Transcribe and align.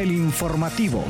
el 0.00 0.12
informativo. 0.12 1.04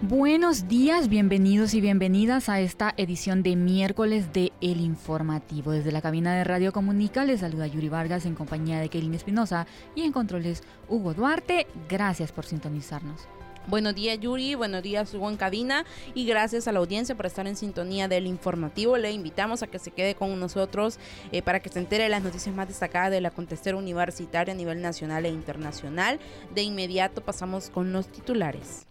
Buenos 0.00 0.66
días, 0.66 1.10
bienvenidos 1.10 1.74
y 1.74 1.82
bienvenidas 1.82 2.48
a 2.48 2.58
esta 2.60 2.94
edición 2.96 3.42
de 3.42 3.54
miércoles 3.54 4.32
de 4.32 4.52
El 4.62 4.80
Informativo. 4.80 5.72
Desde 5.72 5.92
la 5.92 6.00
cabina 6.00 6.34
de 6.34 6.44
Radio 6.44 6.72
Comunica 6.72 7.26
les 7.26 7.40
saluda 7.40 7.66
Yuri 7.66 7.90
Vargas 7.90 8.24
en 8.24 8.34
compañía 8.34 8.80
de 8.80 8.88
Keilin 8.88 9.12
Espinosa 9.12 9.66
y 9.94 10.02
en 10.02 10.12
controles 10.12 10.62
Hugo 10.88 11.12
Duarte. 11.12 11.66
Gracias 11.90 12.32
por 12.32 12.46
sintonizarnos. 12.46 13.28
Buenos 13.66 13.94
días 13.94 14.18
Yuri, 14.18 14.54
buenos 14.54 14.82
días 14.82 15.12
Hugo 15.14 15.28
en 15.28 15.36
cabina 15.36 15.84
y 16.14 16.24
gracias 16.26 16.66
a 16.66 16.72
la 16.72 16.78
audiencia 16.78 17.14
por 17.14 17.26
estar 17.26 17.46
en 17.46 17.56
sintonía 17.56 18.08
del 18.08 18.26
informativo. 18.26 18.96
Le 18.96 19.12
invitamos 19.12 19.62
a 19.62 19.66
que 19.66 19.78
se 19.78 19.90
quede 19.90 20.14
con 20.14 20.38
nosotros 20.40 20.98
eh, 21.30 21.42
para 21.42 21.60
que 21.60 21.68
se 21.68 21.78
entere 21.78 22.04
de 22.04 22.10
las 22.10 22.22
noticias 22.22 22.54
más 22.54 22.68
destacadas 22.68 23.10
del 23.10 23.26
acontecer 23.26 23.74
universitario 23.74 24.52
a 24.52 24.56
nivel 24.56 24.80
nacional 24.80 25.26
e 25.26 25.28
internacional. 25.28 26.18
De 26.54 26.62
inmediato 26.62 27.20
pasamos 27.20 27.70
con 27.70 27.92
los 27.92 28.08
titulares. 28.08 28.86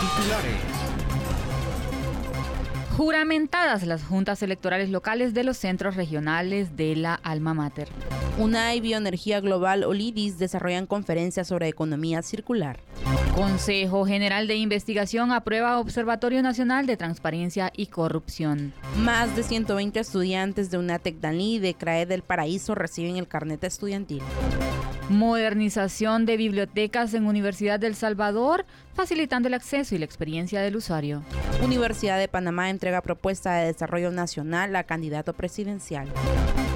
Titulares. 0.00 0.60
Juramentadas 2.96 3.82
las 3.82 4.04
juntas 4.04 4.40
electorales 4.42 4.88
locales 4.88 5.34
de 5.34 5.42
los 5.42 5.56
centros 5.56 5.96
regionales 5.96 6.76
de 6.76 6.94
la 6.94 7.14
Alma 7.14 7.52
Mater. 7.52 7.88
UNAI 8.36 8.80
Bioenergía 8.80 9.40
Global 9.40 9.84
Olidis 9.84 10.38
desarrollan 10.40 10.86
conferencias 10.86 11.46
sobre 11.46 11.68
economía 11.68 12.20
circular. 12.20 12.80
Consejo 13.36 14.04
General 14.06 14.48
de 14.48 14.56
Investigación 14.56 15.30
aprueba 15.30 15.78
Observatorio 15.78 16.42
Nacional 16.42 16.86
de 16.86 16.96
Transparencia 16.96 17.72
y 17.76 17.86
Corrupción. 17.86 18.72
Más 18.98 19.36
de 19.36 19.44
120 19.44 20.00
estudiantes 20.00 20.72
de 20.72 20.78
UNATEC 20.78 21.20
Dalí 21.20 21.60
de 21.60 21.74
CRAE 21.74 22.06
del 22.06 22.22
Paraíso 22.22 22.74
reciben 22.74 23.18
el 23.18 23.28
carnet 23.28 23.62
estudiantil. 23.62 24.22
Modernización 25.08 26.26
de 26.26 26.36
bibliotecas 26.36 27.14
en 27.14 27.26
Universidad 27.26 27.78
del 27.78 27.94
Salvador, 27.94 28.66
facilitando 28.94 29.46
el 29.46 29.54
acceso 29.54 29.94
y 29.94 29.98
la 29.98 30.06
experiencia 30.06 30.60
del 30.60 30.74
usuario. 30.74 31.22
Universidad 31.62 32.18
de 32.18 32.26
Panamá 32.26 32.70
entrega 32.70 33.00
propuesta 33.00 33.54
de 33.54 33.66
desarrollo 33.66 34.10
nacional 34.10 34.74
a 34.74 34.82
candidato 34.82 35.34
presidencial. 35.34 36.08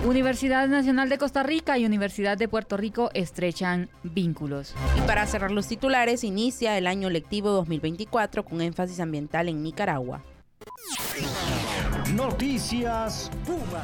Universidad 0.09 0.69
Nacional 0.69 1.11
de 1.11 1.19
Costa 1.19 1.43
Rica 1.43 1.77
y 1.77 1.85
Universidad 1.85 2.39
de 2.39 2.49
Puerto 2.49 2.79
Rico 2.79 3.11
estrechan 3.13 3.91
vínculos. 4.03 4.75
Y 4.97 5.03
para 5.03 5.27
cerrar 5.27 5.51
los 5.51 5.69
titulares, 5.69 6.25
inicia 6.25 6.79
el 6.79 6.87
año 6.87 7.11
lectivo 7.11 7.51
2024 7.51 8.43
con 8.43 8.63
énfasis 8.63 9.01
ambiental 9.01 9.51
en 9.51 9.63
Nicaragua. 9.63 10.25
Noticias 12.15 13.31
Puma. 13.45 13.83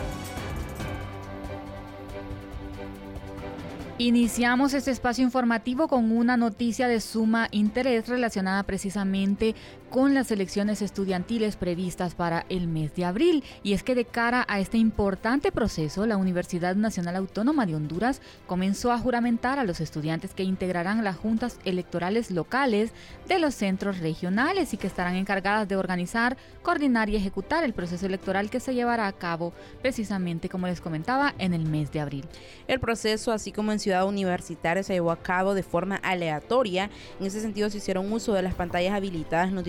Iniciamos 3.98 4.75
este 4.75 4.91
espacio 4.91 5.22
informativo 5.22 5.86
con 5.86 6.11
una 6.11 6.36
noticia 6.36 6.88
de 6.88 7.00
suma 7.00 7.48
interés 7.53 8.09
relacionada 8.09 8.64
precisamente 8.64 9.55
con 9.95 10.12
las 10.12 10.33
elecciones 10.33 10.83
estudiantiles 10.83 11.55
previstas 11.55 12.17
para 12.17 12.47
el 12.48 12.67
mes 12.67 12.97
de 12.97 13.05
abril. 13.05 13.45
Y 13.62 13.75
es 13.75 13.84
que 13.84 13.95
de 13.95 14.05
cara 14.05 14.45
a 14.48 14.59
este 14.59 14.77
importante 14.77 15.53
proceso, 15.53 16.05
la 16.05 16.17
Universidad 16.17 16.75
Nacional 16.75 17.14
Autónoma 17.14 17.64
de 17.64 17.77
Honduras 17.77 18.20
comenzó 18.48 18.91
a 18.91 18.98
juramentar 18.98 19.61
a 19.61 19.62
los 19.62 19.81
estudiantes 19.81 20.34
que 20.34 20.42
integrarán 20.42 21.05
las 21.05 21.17
juntas 21.17 21.61
electorales 21.65 22.33
locales 22.33 22.91
de 23.28 23.39
los 23.39 23.55
centros 23.55 24.00
regionales 24.00 24.75
y 24.75 24.78
que 24.78 24.89
estarán 24.89 25.15
encargadas 25.15 25.69
de 25.69 25.77
organizar, 25.77 26.37
coordinar 26.65 27.09
y 27.09 27.15
ejecutar 27.15 27.62
el 27.62 27.72
proceso 27.72 28.06
electoral 28.06 28.50
que 28.50 28.59
se 28.59 28.75
llevará 28.75 29.06
a 29.06 29.12
cabo 29.12 29.53
precisamente, 29.81 30.48
como 30.48 30.67
les 30.67 30.81
comentaba, 30.81 31.37
en 31.39 31.55
el 31.55 31.67
mes 31.67 31.92
de 31.92 32.00
abril. 32.00 32.25
El 32.67 32.81
proceso, 32.81 33.31
así 33.31 33.53
como 33.53 33.70
en 33.70 33.78
Ciudad 33.78 34.09
Universitaria 34.09 34.83
se 34.83 34.95
llevó 34.95 35.12
a 35.12 35.22
cabo 35.22 35.55
de 35.55 35.62
forma 35.62 35.94
aleatoria. 36.03 36.91
En 37.21 37.26
ese 37.26 37.41
sentido 37.41 37.71
se 37.71 37.78
hicieron 37.78 38.12
uso 38.12 38.32
de 38.32 38.43
las 38.43 38.55
pantallas 38.55 38.94
habilitadas 38.94 39.50
en 39.50 39.55
los 39.55 39.62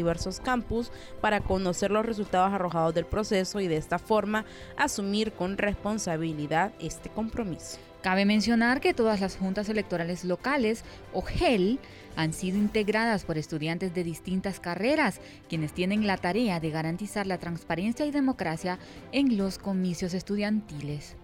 campus 0.43 0.91
para 1.21 1.41
conocer 1.41 1.91
los 1.91 2.05
resultados 2.05 2.53
arrojados 2.53 2.93
del 2.93 3.05
proceso 3.05 3.59
y 3.59 3.67
de 3.67 3.77
esta 3.77 3.99
forma 3.99 4.45
asumir 4.77 5.33
con 5.33 5.57
responsabilidad 5.57 6.73
este 6.79 7.09
compromiso. 7.09 7.77
Cabe 8.01 8.25
mencionar 8.25 8.81
que 8.81 8.93
todas 8.93 9.19
las 9.19 9.35
juntas 9.35 9.67
electorales 9.67 10.25
locales, 10.25 10.83
o 11.11 11.23
GEL, 11.23 11.79
han 12.15 12.33
sido 12.33 12.57
integradas 12.57 13.25
por 13.25 13.37
estudiantes 13.37 13.95
de 13.95 14.03
distintas 14.03 14.59
carreras, 14.59 15.19
quienes 15.49 15.73
tienen 15.73 16.05
la 16.05 16.17
tarea 16.17 16.59
de 16.59 16.69
garantizar 16.69 17.25
la 17.25 17.39
transparencia 17.39 18.05
y 18.05 18.11
democracia 18.11 18.77
en 19.11 19.37
los 19.37 19.57
comicios 19.57 20.13
estudiantiles. 20.13 21.15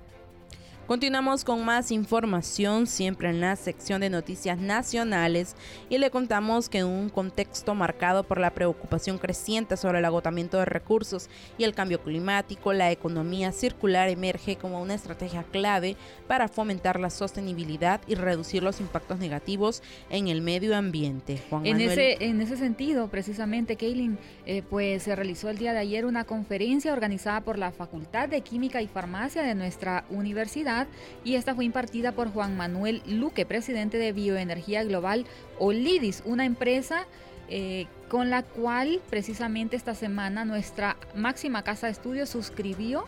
Continuamos 0.92 1.46
con 1.46 1.64
más 1.64 1.90
información 1.90 2.86
siempre 2.86 3.30
en 3.30 3.40
la 3.40 3.56
sección 3.56 4.02
de 4.02 4.10
noticias 4.10 4.58
nacionales 4.58 5.56
y 5.90 5.98
le 6.00 6.10
contamos 6.10 6.68
que 6.68 6.80
en 6.80 6.88
un 6.88 7.08
contexto 7.08 7.74
marcado 7.76 8.26
por 8.26 8.42
la 8.42 8.54
preocupación 8.54 9.18
creciente 9.18 9.78
sobre 9.78 10.00
el 10.00 10.06
agotamiento 10.06 10.58
de 10.58 10.66
recursos 10.66 11.30
y 11.58 11.64
el 11.64 11.74
cambio 11.74 12.02
climático, 12.02 12.74
la 12.74 12.92
economía 12.92 13.54
circular 13.54 14.10
emerge 14.10 14.58
como 14.58 14.82
una 14.82 14.94
estrategia 14.94 15.44
clave 15.44 15.96
para 16.28 16.50
fomentar 16.50 17.00
la 17.00 17.10
sostenibilidad 17.10 18.02
y 18.06 18.16
reducir 18.16 18.62
los 18.62 18.82
impactos 18.82 19.18
negativos 19.18 19.82
en 20.10 20.28
el 20.28 20.42
medio 20.42 20.76
ambiente. 20.76 21.42
en, 21.64 21.80
ese, 21.80 22.22
en 22.22 22.42
ese 22.42 22.58
sentido, 22.58 23.08
precisamente, 23.08 23.78
Kaylin, 23.78 24.18
eh, 24.46 24.62
pues 24.70 25.04
se 25.04 25.16
realizó 25.16 25.50
el 25.50 25.58
día 25.58 25.72
de 25.72 25.80
ayer 25.80 26.06
una 26.06 26.26
conferencia 26.26 26.92
organizada 26.92 27.40
por 27.40 27.58
la 27.58 27.72
Facultad 27.72 28.28
de 28.28 28.42
Química 28.42 28.82
y 28.82 28.90
Farmacia 28.90 29.42
de 29.42 29.56
nuestra 29.56 30.04
universidad 30.10 30.81
y 31.24 31.36
esta 31.36 31.56
fue 31.56 31.66
impartida 31.66 32.12
por 32.12 32.32
Juan 32.32 32.58
Manuel 32.58 33.02
Luque, 33.08 33.46
presidente 33.46 33.98
de 33.98 34.12
Bioenergía 34.12 34.84
Global 34.84 35.26
Olidis, 35.60 36.24
una 36.26 36.46
empresa 36.46 37.06
eh, 37.50 37.88
con 38.08 38.30
la 38.30 38.44
cual 38.44 39.02
precisamente 39.10 39.76
esta 39.76 39.96
semana 39.96 40.46
nuestra 40.46 40.98
máxima 41.16 41.64
casa 41.64 41.88
de 41.88 41.94
estudios 41.94 42.30
suscribió 42.30 43.06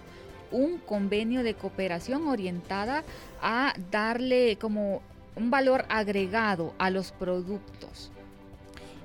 un 0.52 0.78
convenio 0.78 1.44
de 1.44 1.56
cooperación 1.56 2.28
orientada 2.28 3.04
a 3.42 3.74
darle 3.92 4.58
como 4.60 5.02
un 5.36 5.50
valor 5.50 5.86
agregado 5.90 6.74
a 6.78 6.90
los 6.90 7.12
productos. 7.12 8.12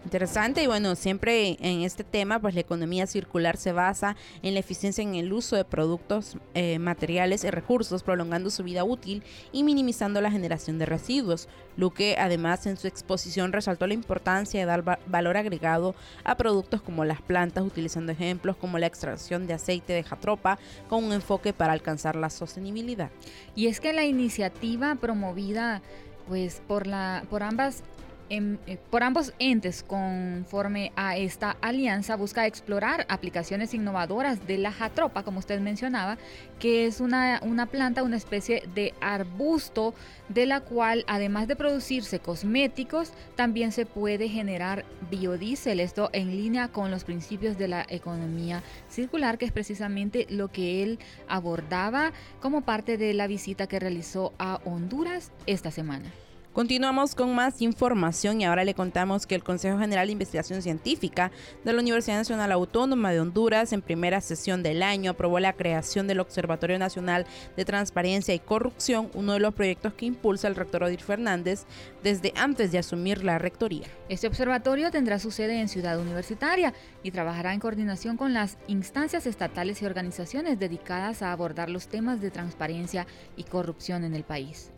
Interesante 0.04 0.62
y 0.62 0.66
bueno, 0.66 0.94
siempre 0.94 1.59
en 1.60 1.82
este 1.82 2.04
tema 2.04 2.38
pues 2.38 2.54
la 2.54 2.60
economía 2.60 3.06
circular 3.06 3.56
se 3.56 3.72
basa 3.72 4.16
en 4.42 4.54
la 4.54 4.60
eficiencia 4.60 5.03
en 5.03 5.16
el 5.16 5.32
uso 5.32 5.56
de 5.56 5.64
productos, 5.64 6.36
eh, 6.54 6.78
materiales 6.78 7.44
y 7.44 7.50
recursos, 7.50 8.03
prolongando 8.03 8.48
su 8.50 8.62
vida 8.62 8.84
útil 8.84 9.22
y 9.53 9.64
minimizando 9.64 10.20
la 10.20 10.31
generación 10.31 10.78
de 10.78 10.87
residuos. 10.87 11.48
Luque 11.76 12.16
además 12.19 12.66
en 12.66 12.76
su 12.76 12.87
exposición 12.87 13.53
resaltó 13.53 13.87
la 13.87 13.94
importancia 13.94 14.60
de 14.60 14.66
dar 14.66 15.00
valor 15.06 15.37
agregado 15.37 15.94
a 16.25 16.37
productos 16.37 16.81
como 16.81 17.04
las 17.04 17.20
plantas, 17.20 17.64
utilizando 17.64 18.12
ejemplos 18.12 18.56
como 18.56 18.78
la 18.78 18.87
extracción 18.87 19.47
de 19.47 19.54
aceite 19.54 19.92
de 19.92 20.04
jatropa 20.04 20.58
con 20.88 21.04
un 21.04 21.12
enfoque 21.12 21.53
para 21.53 21.72
alcanzar 21.72 22.16
la 22.16 22.31
sostenibilidad. 22.31 23.10
Y 23.54 23.66
es 23.66 23.81
que 23.81 23.92
la 23.92 24.04
iniciativa 24.04 24.94
promovida 24.94 25.82
pues 26.28 26.62
por 26.69 26.87
la 26.87 27.25
por 27.31 27.42
ambas 27.42 27.82
eh, 28.31 28.78
por 28.91 29.03
ambos 29.03 29.33
entes 29.39 29.83
conforme 29.83 30.93
a 30.97 31.16
esta 31.16 31.56
alianza 31.61 32.16
busca 32.16 32.47
explorar 32.47 33.06
aplicaciones 33.09 33.72
innovadoras 33.75 34.47
de 34.47 34.59
la 34.59 34.72
jatropa, 34.72 35.22
como 35.22 35.39
usted 35.39 35.61
mencionaba, 35.61 36.19
que 36.59 36.87
es 36.87 37.00
una, 37.00 37.41
una 37.43 37.67
planta, 37.67 38.03
una 38.03 38.17
especie 38.17 38.62
de 38.75 38.94
arbusto 39.00 39.94
de 40.28 40.47
la 40.47 40.61
cual 40.61 41.05
además 41.06 41.49
de 41.49 41.56
producirse 41.56 42.19
cosméticos, 42.19 43.12
también 43.34 43.72
se 43.72 43.87
puede 43.87 44.28
generar 44.28 44.84
biodiesel, 45.11 45.81
esto 45.81 46.11
en 46.12 46.31
línea 46.31 46.69
con 46.69 46.91
los 46.91 47.05
principios 47.05 47.56
de 47.56 47.69
la 47.69 47.87
economía 47.88 48.62
circular, 48.88 49.38
que 49.38 49.47
es 49.47 49.53
precisamente 49.53 50.27
lo 50.28 50.49
que 50.49 50.82
él 50.82 50.99
abordaba 51.29 52.12
como 52.41 52.62
parte 52.62 52.99
de 52.99 53.14
la 53.14 53.26
visita 53.26 53.67
que 53.67 53.79
realizó 53.79 54.32
a 54.38 54.61
Honduras 54.64 55.32
esta 55.47 55.70
semana. 55.70 56.11
Continuamos 56.53 57.15
con 57.15 57.35
más 57.35 57.62
información 57.62 58.41
y 58.41 58.45
ahora 58.45 58.65
le 58.65 58.75
contamos 58.75 59.27
que 59.27 59.35
el 59.35 59.45
Consejo 59.45 59.79
General 59.79 60.06
de 60.06 60.12
Investigación 60.12 60.61
Científica 60.62 61.31
de 61.62 61.73
la 61.73 61.81
Universidad 61.81 62.17
Nacional 62.17 62.50
Autónoma 62.50 63.12
de 63.12 63.21
Honduras 63.21 63.73
en 63.73 63.83
primera 63.83 64.21
sesión 64.21 64.62
del 64.62 64.83
año 64.83 65.12
aprobó 65.12 65.39
la 65.39 65.53
creación 65.53 66.09
del 66.09 66.19
Observatorio 66.19 66.79
Nacional 66.79 67.27
de 67.56 67.65
Transparencia 67.65 68.35
y 68.35 68.41
Corrupción, 68.41 69.11
uno 69.15 69.35
de 69.35 69.41
los 69.41 69.55
proyectos 69.55 69.93
que 69.93 70.06
impulsa 70.06 70.49
el 70.49 70.56
rector 70.56 70.83
Odir 70.83 71.03
Fernández 71.03 71.65
desde 72.03 72.33
antes 72.35 72.73
de 72.73 72.79
asumir 72.79 73.23
la 73.23 73.39
rectoría. 73.39 73.87
Este 74.09 74.27
observatorio 74.27 74.91
tendrá 74.91 75.21
su 75.21 75.31
sede 75.31 75.61
en 75.61 75.69
Ciudad 75.69 76.00
Universitaria 76.00 76.73
y 77.03 77.12
trabajará 77.12 77.53
en 77.53 77.61
coordinación 77.61 78.17
con 78.17 78.33
las 78.33 78.59
instancias 78.67 79.27
estatales 79.27 79.81
y 79.83 79.87
organizaciones 79.87 80.59
dedicadas 80.59 81.23
a 81.23 81.31
abordar 81.31 81.69
los 81.69 81.89
temas 81.89 82.21
de 82.21 82.31
transparencia 82.31 83.06
y 83.37 83.45
corrupción 83.45 84.03
en 84.03 84.15
el 84.15 84.25
país 84.25 84.73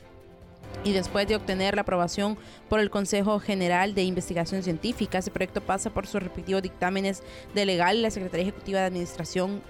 y 0.85 0.93
después 0.93 1.29
de 1.29 1.37
obtener 1.37 1.75
la 1.75 1.83
aprobación 1.83 2.39
por 2.69 2.81
el 2.81 2.91
Consejo 2.91 3.39
General 3.39 3.95
de 3.95 4.05
Investigación 4.05 4.63
Científica, 4.63 5.19
ese 5.19 5.31
proyecto 5.31 5.61
pasa 5.61 5.91
por 5.91 6.07
sus 6.07 6.23
respectivos 6.23 6.63
dictámenes 6.63 7.23
de 7.55 7.67
legal 7.67 8.03
la 8.03 8.11
Secretaría 8.11 8.45
Ejecutiva 8.45 8.81
de 8.81 8.87
Administración 8.87 9.63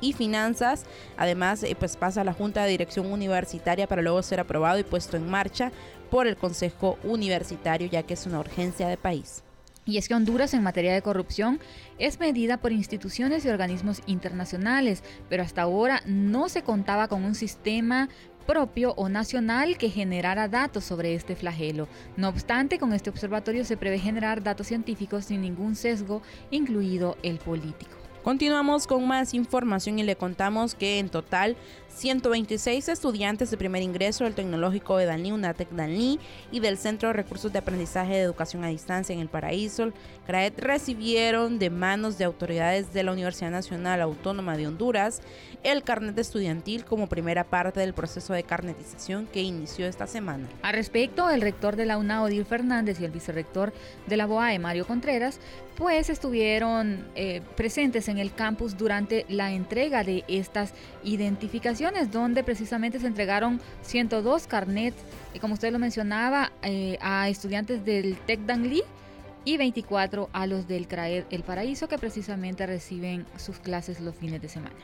y 0.00 0.12
Finanzas. 0.12 0.84
Además, 1.16 1.62
eh, 1.62 1.76
pues 1.78 1.96
pasa 1.96 2.20
a 2.20 2.24
la 2.24 2.32
Junta 2.32 2.64
de 2.64 2.70
Dirección 2.70 3.10
Universitaria 3.10 3.86
para 3.86 4.02
luego 4.02 4.22
ser 4.22 4.40
aprobado 4.40 4.78
y 4.78 4.84
puesto 4.84 5.16
en 5.16 5.28
marcha 5.28 5.72
por 6.10 6.26
el 6.26 6.36
Consejo 6.36 6.98
Universitario, 7.02 7.88
ya 7.88 8.02
que 8.02 8.14
es 8.14 8.26
una 8.26 8.40
urgencia 8.40 8.88
de 8.88 8.96
país. 8.96 9.42
Y 9.84 9.96
es 9.96 10.06
que 10.06 10.14
Honduras 10.14 10.52
en 10.52 10.62
materia 10.62 10.92
de 10.92 11.00
corrupción 11.00 11.60
es 11.98 12.20
medida 12.20 12.58
por 12.58 12.72
instituciones 12.72 13.44
y 13.44 13.48
organismos 13.48 14.02
internacionales, 14.06 15.02
pero 15.30 15.42
hasta 15.42 15.62
ahora 15.62 16.02
no 16.04 16.50
se 16.50 16.62
contaba 16.62 17.08
con 17.08 17.24
un 17.24 17.34
sistema 17.34 18.10
propio 18.48 18.94
o 18.96 19.10
nacional 19.10 19.76
que 19.76 19.90
generara 19.90 20.48
datos 20.48 20.82
sobre 20.82 21.12
este 21.12 21.36
flagelo. 21.36 21.86
No 22.16 22.30
obstante, 22.30 22.78
con 22.78 22.94
este 22.94 23.10
observatorio 23.10 23.62
se 23.62 23.76
prevé 23.76 23.98
generar 23.98 24.42
datos 24.42 24.68
científicos 24.68 25.26
sin 25.26 25.42
ningún 25.42 25.76
sesgo, 25.76 26.22
incluido 26.50 27.18
el 27.22 27.36
político. 27.36 27.98
Continuamos 28.24 28.86
con 28.86 29.06
más 29.06 29.34
información 29.34 29.98
y 29.98 30.02
le 30.02 30.16
contamos 30.16 30.74
que 30.74 30.98
en 30.98 31.10
total 31.10 31.56
126 31.88 32.88
estudiantes 32.88 33.50
de 33.50 33.56
primer 33.56 33.82
ingreso 33.82 34.24
del 34.24 34.34
Tecnológico 34.34 34.96
de 34.96 35.06
Danlí, 35.06 35.32
UNATEC 35.32 35.70
Danlí, 35.70 36.20
y 36.52 36.60
del 36.60 36.78
Centro 36.78 37.08
de 37.08 37.14
Recursos 37.14 37.52
de 37.52 37.58
Aprendizaje 37.58 38.14
de 38.14 38.20
Educación 38.20 38.64
a 38.64 38.68
Distancia 38.68 39.12
en 39.12 39.20
el 39.20 39.28
Paraíso, 39.28 39.92
CRAET, 40.26 40.58
recibieron 40.58 41.58
de 41.58 41.70
manos 41.70 42.18
de 42.18 42.24
autoridades 42.24 42.92
de 42.92 43.02
la 43.02 43.12
Universidad 43.12 43.50
Nacional 43.50 44.00
Autónoma 44.00 44.56
de 44.56 44.66
Honduras 44.66 45.20
el 45.64 45.82
carnet 45.82 46.16
estudiantil 46.18 46.84
como 46.84 47.08
primera 47.08 47.44
parte 47.44 47.80
del 47.80 47.94
proceso 47.94 48.32
de 48.32 48.44
carnetización 48.44 49.26
que 49.26 49.42
inició 49.42 49.86
esta 49.86 50.06
semana. 50.06 50.48
Al 50.62 50.74
respecto, 50.74 51.28
el 51.30 51.40
rector 51.40 51.76
de 51.76 51.86
la 51.86 51.98
UNA, 51.98 52.22
Odil 52.22 52.44
Fernández, 52.44 53.00
y 53.00 53.04
el 53.04 53.10
vicerrector 53.10 53.72
de 54.06 54.16
la 54.16 54.26
BOAE, 54.26 54.58
Mario 54.58 54.86
Contreras, 54.86 55.40
pues 55.78 56.10
estuvieron 56.10 57.06
eh, 57.14 57.40
presentes 57.56 58.08
en 58.08 58.18
el 58.18 58.34
campus 58.34 58.76
durante 58.76 59.24
la 59.28 59.52
entrega 59.52 60.02
de 60.02 60.24
estas 60.26 60.74
identificaciones, 61.04 61.87
donde 62.10 62.44
precisamente 62.44 63.00
se 63.00 63.06
entregaron 63.06 63.60
102 63.82 64.46
carnets, 64.46 64.96
y 65.34 65.38
como 65.38 65.54
usted 65.54 65.72
lo 65.72 65.78
mencionaba, 65.78 66.52
eh, 66.62 66.98
a 67.00 67.28
estudiantes 67.28 67.84
del 67.84 68.16
TEC 68.26 68.40
Dangli 68.40 68.82
y 69.44 69.56
24 69.56 70.28
a 70.32 70.46
los 70.46 70.68
del 70.68 70.86
CRAED 70.86 71.24
El 71.30 71.42
Paraíso, 71.42 71.88
que 71.88 71.98
precisamente 71.98 72.66
reciben 72.66 73.26
sus 73.36 73.58
clases 73.58 74.00
los 74.00 74.14
fines 74.14 74.42
de 74.42 74.48
semana. 74.48 74.76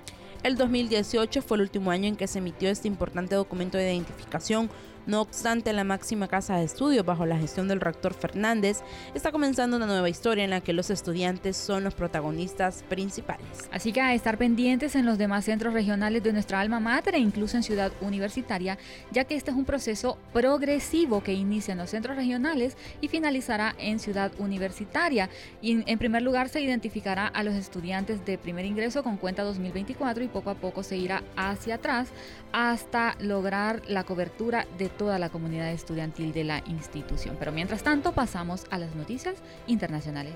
El 0.43 0.57
2018 0.57 1.43
fue 1.43 1.57
el 1.57 1.63
último 1.63 1.91
año 1.91 2.07
en 2.07 2.17
que 2.17 2.27
se 2.27 2.39
emitió 2.39 2.69
este 2.69 2.89
importante 2.89 3.35
documento 3.35 3.79
de 3.79 3.95
identificación 3.95 4.69
no 5.07 5.21
obstante, 5.21 5.73
la 5.73 5.85
máxima 5.85 6.29
casa 6.29 6.57
de 6.57 6.65
estudios, 6.65 7.05
bajo 7.05 7.27
la 7.27 7.39
gestión 7.39 7.69
del 7.69 7.81
rector 7.81 8.15
Fernández, 8.15 8.79
está 9.15 9.33
comenzando 9.33 9.77
una 9.77 9.87
nueva 9.87 10.09
historia 10.09 10.45
en 10.45 10.51
la 10.51 10.61
que 10.61 10.73
los 10.73 10.91
estudiantes 10.91 11.57
son 11.57 11.85
los 11.85 11.95
protagonistas 11.95 12.85
principales. 12.89 13.69
Así 13.71 13.93
que 13.93 14.01
a 14.01 14.15
estar 14.15 14.39
pendientes 14.39 14.95
en 14.97 15.05
los 15.05 15.19
demás 15.19 15.45
centros 15.45 15.75
regionales 15.75 16.23
de 16.23 16.33
nuestra 16.33 16.61
alma 16.61 16.81
mater 16.81 17.17
e 17.17 17.19
incluso 17.19 17.57
en 17.57 17.63
Ciudad 17.63 17.93
Universitaria, 18.01 18.79
ya 19.11 19.25
que 19.25 19.35
este 19.35 19.51
es 19.51 19.57
un 19.57 19.65
proceso 19.65 20.19
progresivo 20.33 21.23
que 21.23 21.35
inicia 21.35 21.73
en 21.73 21.79
los 21.79 21.91
centros 21.91 22.17
regionales 22.17 22.77
y 23.01 23.09
finalizará 23.09 23.75
en 23.79 23.99
Ciudad 23.99 24.33
Universitaria. 24.39 25.29
Y 25.61 25.91
en 25.91 25.99
primer 25.99 26.23
lugar 26.23 26.49
se 26.49 26.61
identificará 26.61 27.27
a 27.27 27.43
los 27.43 27.55
estudiantes 27.55 28.25
de 28.25 28.39
primer 28.39 28.65
ingreso 28.65 29.03
con 29.03 29.17
cuenta 29.17 29.43
2024 29.43 30.25
y 30.25 30.29
poco 30.29 30.51
a 30.51 30.55
poco 30.55 30.83
se 30.83 30.97
irá 30.97 31.23
hacia 31.37 31.77
atrás 31.77 32.09
hasta 32.53 33.17
lograr 33.19 33.83
la 33.89 34.05
cobertura 34.05 34.67
de 34.79 34.89
toda 34.97 35.19
la 35.19 35.29
comunidad 35.29 35.71
estudiantil 35.71 36.33
de 36.33 36.45
la 36.45 36.63
institución. 36.67 37.37
Pero 37.39 37.53
mientras 37.53 37.83
tanto 37.83 38.13
pasamos 38.13 38.65
a 38.71 38.79
las 38.79 38.95
noticias 38.95 39.35
internacionales. 39.67 40.35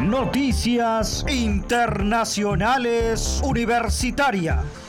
Noticias 0.00 1.24
Internacionales 1.28 3.40
Universitarias. 3.44 4.81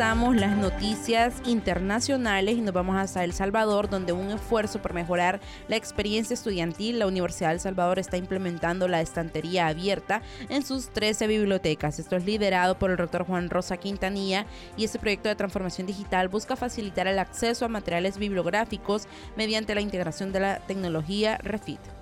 Las 0.00 0.56
noticias 0.56 1.42
internacionales 1.44 2.56
y 2.56 2.62
nos 2.62 2.72
vamos 2.72 2.96
hasta 2.96 3.22
El 3.22 3.34
Salvador, 3.34 3.90
donde 3.90 4.14
un 4.14 4.30
esfuerzo 4.30 4.80
por 4.80 4.94
mejorar 4.94 5.42
la 5.68 5.76
experiencia 5.76 6.32
estudiantil, 6.32 6.98
la 6.98 7.06
Universidad 7.06 7.50
de 7.50 7.56
El 7.56 7.60
Salvador 7.60 7.98
está 7.98 8.16
implementando 8.16 8.88
la 8.88 9.02
estantería 9.02 9.66
abierta 9.66 10.22
en 10.48 10.64
sus 10.64 10.88
13 10.88 11.26
bibliotecas. 11.26 11.98
Esto 11.98 12.16
es 12.16 12.24
liderado 12.24 12.78
por 12.78 12.90
el 12.90 12.96
rector 12.96 13.26
Juan 13.26 13.50
Rosa 13.50 13.76
Quintanilla 13.76 14.46
y 14.74 14.84
este 14.84 14.98
proyecto 14.98 15.28
de 15.28 15.34
transformación 15.36 15.86
digital 15.86 16.28
busca 16.30 16.56
facilitar 16.56 17.06
el 17.06 17.18
acceso 17.18 17.66
a 17.66 17.68
materiales 17.68 18.16
bibliográficos 18.16 19.06
mediante 19.36 19.74
la 19.74 19.82
integración 19.82 20.32
de 20.32 20.40
la 20.40 20.60
tecnología 20.60 21.36
Refit. 21.42 21.99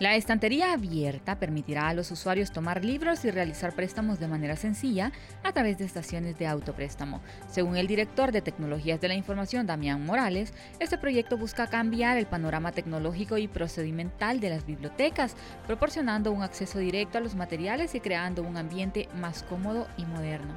La 0.00 0.16
estantería 0.16 0.72
abierta 0.72 1.38
permitirá 1.38 1.88
a 1.88 1.92
los 1.92 2.10
usuarios 2.10 2.52
tomar 2.52 2.86
libros 2.86 3.22
y 3.26 3.30
realizar 3.30 3.74
préstamos 3.74 4.18
de 4.18 4.28
manera 4.28 4.56
sencilla 4.56 5.12
a 5.42 5.52
través 5.52 5.76
de 5.76 5.84
estaciones 5.84 6.38
de 6.38 6.46
autopréstamo. 6.46 7.20
Según 7.50 7.76
el 7.76 7.86
director 7.86 8.32
de 8.32 8.40
Tecnologías 8.40 8.98
de 9.02 9.08
la 9.08 9.14
Información, 9.14 9.66
Damián 9.66 10.06
Morales, 10.06 10.54
este 10.78 10.96
proyecto 10.96 11.36
busca 11.36 11.66
cambiar 11.66 12.16
el 12.16 12.24
panorama 12.24 12.72
tecnológico 12.72 13.36
y 13.36 13.46
procedimental 13.46 14.40
de 14.40 14.48
las 14.48 14.64
bibliotecas, 14.64 15.36
proporcionando 15.66 16.32
un 16.32 16.42
acceso 16.42 16.78
directo 16.78 17.18
a 17.18 17.20
los 17.20 17.34
materiales 17.34 17.94
y 17.94 18.00
creando 18.00 18.42
un 18.42 18.56
ambiente 18.56 19.06
más 19.16 19.42
cómodo 19.42 19.86
y 19.98 20.06
moderno. 20.06 20.54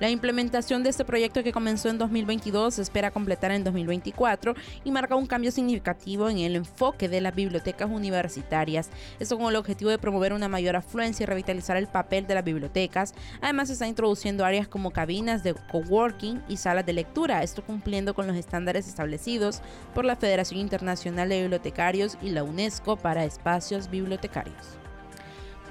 La 0.00 0.10
implementación 0.10 0.82
de 0.82 0.90
este 0.90 1.04
proyecto 1.04 1.44
que 1.44 1.52
comenzó 1.52 1.88
en 1.88 1.98
2022 1.98 2.74
se 2.74 2.82
espera 2.82 3.12
completar 3.12 3.52
en 3.52 3.62
2024 3.62 4.54
y 4.82 4.90
marca 4.90 5.14
un 5.14 5.26
cambio 5.26 5.52
significativo 5.52 6.28
en 6.28 6.38
el 6.38 6.56
enfoque 6.56 7.08
de 7.08 7.20
las 7.20 7.32
bibliotecas 7.32 7.88
universitarias. 7.88 8.90
Esto 9.20 9.38
con 9.38 9.50
el 9.50 9.56
objetivo 9.56 9.90
de 9.90 9.98
promover 9.98 10.32
una 10.32 10.48
mayor 10.48 10.74
afluencia 10.74 11.22
y 11.22 11.26
revitalizar 11.26 11.76
el 11.76 11.86
papel 11.86 12.26
de 12.26 12.34
las 12.34 12.42
bibliotecas. 12.42 13.14
Además, 13.40 13.68
se 13.68 13.74
está 13.74 13.86
introduciendo 13.86 14.44
áreas 14.44 14.66
como 14.66 14.90
cabinas 14.90 15.44
de 15.44 15.54
coworking 15.70 16.42
y 16.48 16.56
salas 16.56 16.84
de 16.84 16.92
lectura, 16.92 17.44
esto 17.44 17.64
cumpliendo 17.64 18.14
con 18.14 18.26
los 18.26 18.36
estándares 18.36 18.88
establecidos 18.88 19.62
por 19.94 20.04
la 20.04 20.16
Federación 20.16 20.58
Internacional 20.58 21.28
de 21.28 21.42
Bibliotecarios 21.42 22.18
y 22.20 22.30
la 22.30 22.42
UNESCO 22.42 22.96
para 22.96 23.24
espacios 23.24 23.88
bibliotecarios. 23.88 24.83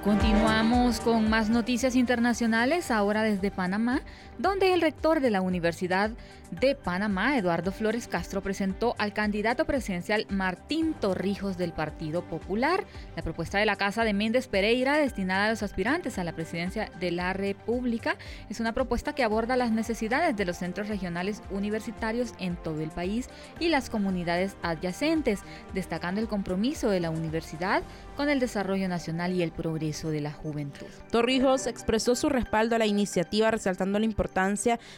Continuamos 0.04 1.00
con 1.00 1.30
más 1.30 1.48
noticias 1.48 1.96
internacionales, 1.96 2.92
ahora 2.92 3.24
desde 3.24 3.52
Panamá, 3.52 4.02
donde 4.38 4.74
el 4.74 4.82
rector 4.82 5.20
de 5.20 5.30
la 5.30 5.42
Universidad 5.42 6.12
de 6.60 6.76
Panamá, 6.76 7.38
Eduardo 7.38 7.72
Flores 7.72 8.08
Castro, 8.08 8.42
presentó 8.42 8.96
al 8.98 9.14
candidato 9.14 9.66
presidencial 9.66 10.26
Martín 10.30 10.94
Torrijos 10.94 11.58
del 11.58 11.74
Partido 11.74 12.24
Popular 12.24 12.84
la 13.16 13.24
propuesta 13.24 13.58
de 13.58 13.66
la 13.66 13.76
Casa 13.76 14.04
de 14.04 14.14
Méndez 14.14 14.48
Pereira 14.48 14.98
destinada 14.98 15.46
a 15.46 15.50
los 15.50 15.64
aspirantes 15.64 16.20
a 16.20 16.24
la 16.24 16.34
presidencia 16.34 16.92
de 17.00 17.12
la 17.12 17.34
República. 17.34 18.18
Es 18.50 18.60
una 18.60 18.74
propuesta 18.74 19.14
que 19.14 19.24
aborda 19.24 19.58
las 19.58 19.72
necesidades 19.72 20.36
de 20.36 20.46
los 20.46 20.58
centros 20.58 20.90
regionales 20.90 21.42
universitarios 21.50 22.34
en 22.40 22.56
todo 22.56 22.82
el 22.82 22.90
país 22.90 23.30
y 23.60 23.70
las 23.70 23.90
comunidades 23.90 24.56
adyacentes, 24.62 25.42
destacando 25.74 26.22
el 26.22 26.28
compromiso 26.28 26.90
de 26.90 27.00
la 27.00 27.10
universidad 27.10 27.84
con 28.16 28.30
el 28.30 28.40
desarrollo 28.40 28.88
nacional 28.88 29.34
y 29.34 29.42
el 29.42 29.52
progreso 29.52 30.12
de 30.12 30.22
la 30.22 30.32
juventud. 30.32 30.88
Torrijos 31.10 31.68
expresó 31.68 32.16
su 32.16 32.30
respaldo 32.30 32.76
a 32.76 32.80
la 32.80 32.86
iniciativa 32.86 33.50
resaltando 33.50 34.00
la 34.00 34.06
importancia 34.06 34.23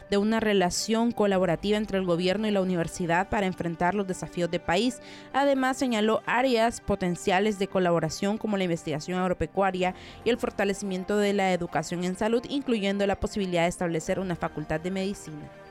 de 0.09 0.17
una 0.17 0.39
relación 0.39 1.11
colaborativa 1.11 1.77
entre 1.77 1.97
el 1.97 2.05
gobierno 2.05 2.47
y 2.47 2.51
la 2.51 2.61
universidad 2.61 3.29
para 3.29 3.45
enfrentar 3.45 3.95
los 3.95 4.07
desafíos 4.07 4.51
de 4.51 4.59
país. 4.59 5.01
Además, 5.33 5.77
señaló 5.77 6.21
áreas 6.25 6.81
potenciales 6.81 7.59
de 7.59 7.67
colaboración 7.67 8.37
como 8.37 8.57
la 8.57 8.63
investigación 8.65 9.19
agropecuaria 9.19 9.95
y 10.23 10.29
el 10.29 10.37
fortalecimiento 10.37 11.17
de 11.17 11.33
la 11.33 11.53
educación 11.53 12.03
en 12.03 12.17
salud, 12.17 12.43
incluyendo 12.49 13.05
la 13.07 13.19
posibilidad 13.19 13.63
de 13.63 13.69
establecer 13.69 14.19
una 14.19 14.35
facultad 14.35 14.79
de 14.79 14.91
medicina. 14.91 15.64